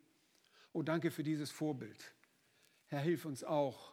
[0.73, 2.15] Oh, danke für dieses Vorbild.
[2.87, 3.93] Herr, hilf uns auch,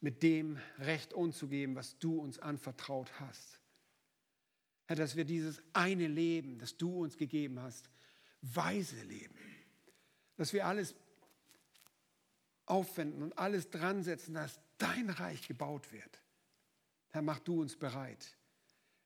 [0.00, 3.60] mit dem Recht umzugeben, was du uns anvertraut hast.
[4.86, 7.90] Herr, dass wir dieses eine Leben, das du uns gegeben hast,
[8.40, 9.36] weise leben.
[10.38, 10.94] Dass wir alles
[12.64, 16.22] aufwenden und alles dran setzen, dass dein Reich gebaut wird.
[17.10, 18.38] Herr, mach du uns bereit,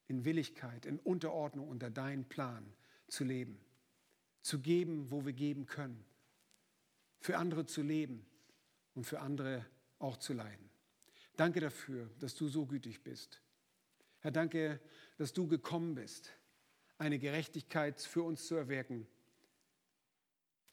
[0.06, 2.72] in Willigkeit, in Unterordnung unter deinen Plan
[3.08, 3.60] zu leben
[4.42, 6.04] zu geben, wo wir geben können,
[7.20, 8.26] für andere zu leben
[8.94, 9.66] und für andere
[9.98, 10.70] auch zu leiden.
[11.36, 13.40] Danke dafür, dass du so gütig bist.
[14.20, 14.80] Herr, danke,
[15.16, 16.32] dass du gekommen bist,
[16.98, 19.06] eine Gerechtigkeit für uns zu erwirken,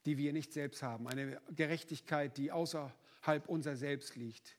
[0.05, 4.57] die wir nicht selbst haben, eine Gerechtigkeit, die außerhalb unser Selbst liegt.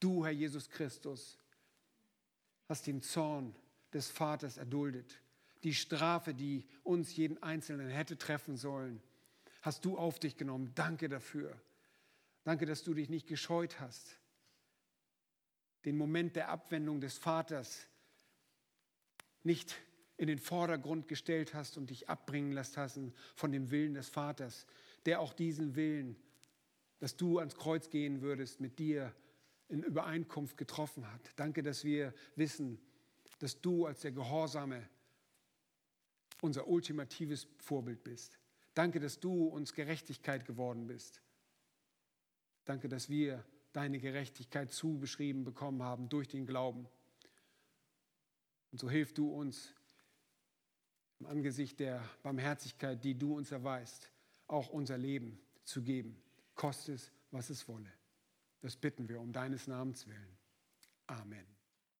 [0.00, 1.38] Du, Herr Jesus Christus,
[2.68, 3.54] hast den Zorn
[3.92, 5.21] des Vaters erduldet
[5.64, 9.00] die Strafe, die uns jeden Einzelnen hätte treffen sollen,
[9.62, 10.72] hast du auf dich genommen.
[10.74, 11.60] Danke dafür.
[12.44, 14.18] Danke, dass du dich nicht gescheut hast,
[15.84, 17.86] den Moment der Abwendung des Vaters
[19.44, 19.76] nicht
[20.16, 23.00] in den Vordergrund gestellt hast und dich abbringen lassen hast
[23.34, 24.66] von dem Willen des Vaters,
[25.06, 26.16] der auch diesen Willen,
[26.98, 29.12] dass du ans Kreuz gehen würdest, mit dir
[29.68, 31.32] in Übereinkunft getroffen hat.
[31.36, 32.78] Danke, dass wir wissen,
[33.38, 34.88] dass du als der Gehorsame
[36.42, 38.38] unser ultimatives Vorbild bist.
[38.74, 41.22] Danke, dass du uns Gerechtigkeit geworden bist.
[42.64, 46.86] Danke, dass wir deine Gerechtigkeit zubeschrieben bekommen haben durch den Glauben.
[48.70, 49.72] Und so hilf du uns
[51.20, 54.10] im Angesicht der Barmherzigkeit, die du uns erweist,
[54.48, 56.20] auch unser Leben zu geben,
[56.54, 57.92] koste es, was es wolle.
[58.60, 60.38] Das bitten wir um deines Namens willen.
[61.06, 61.61] Amen.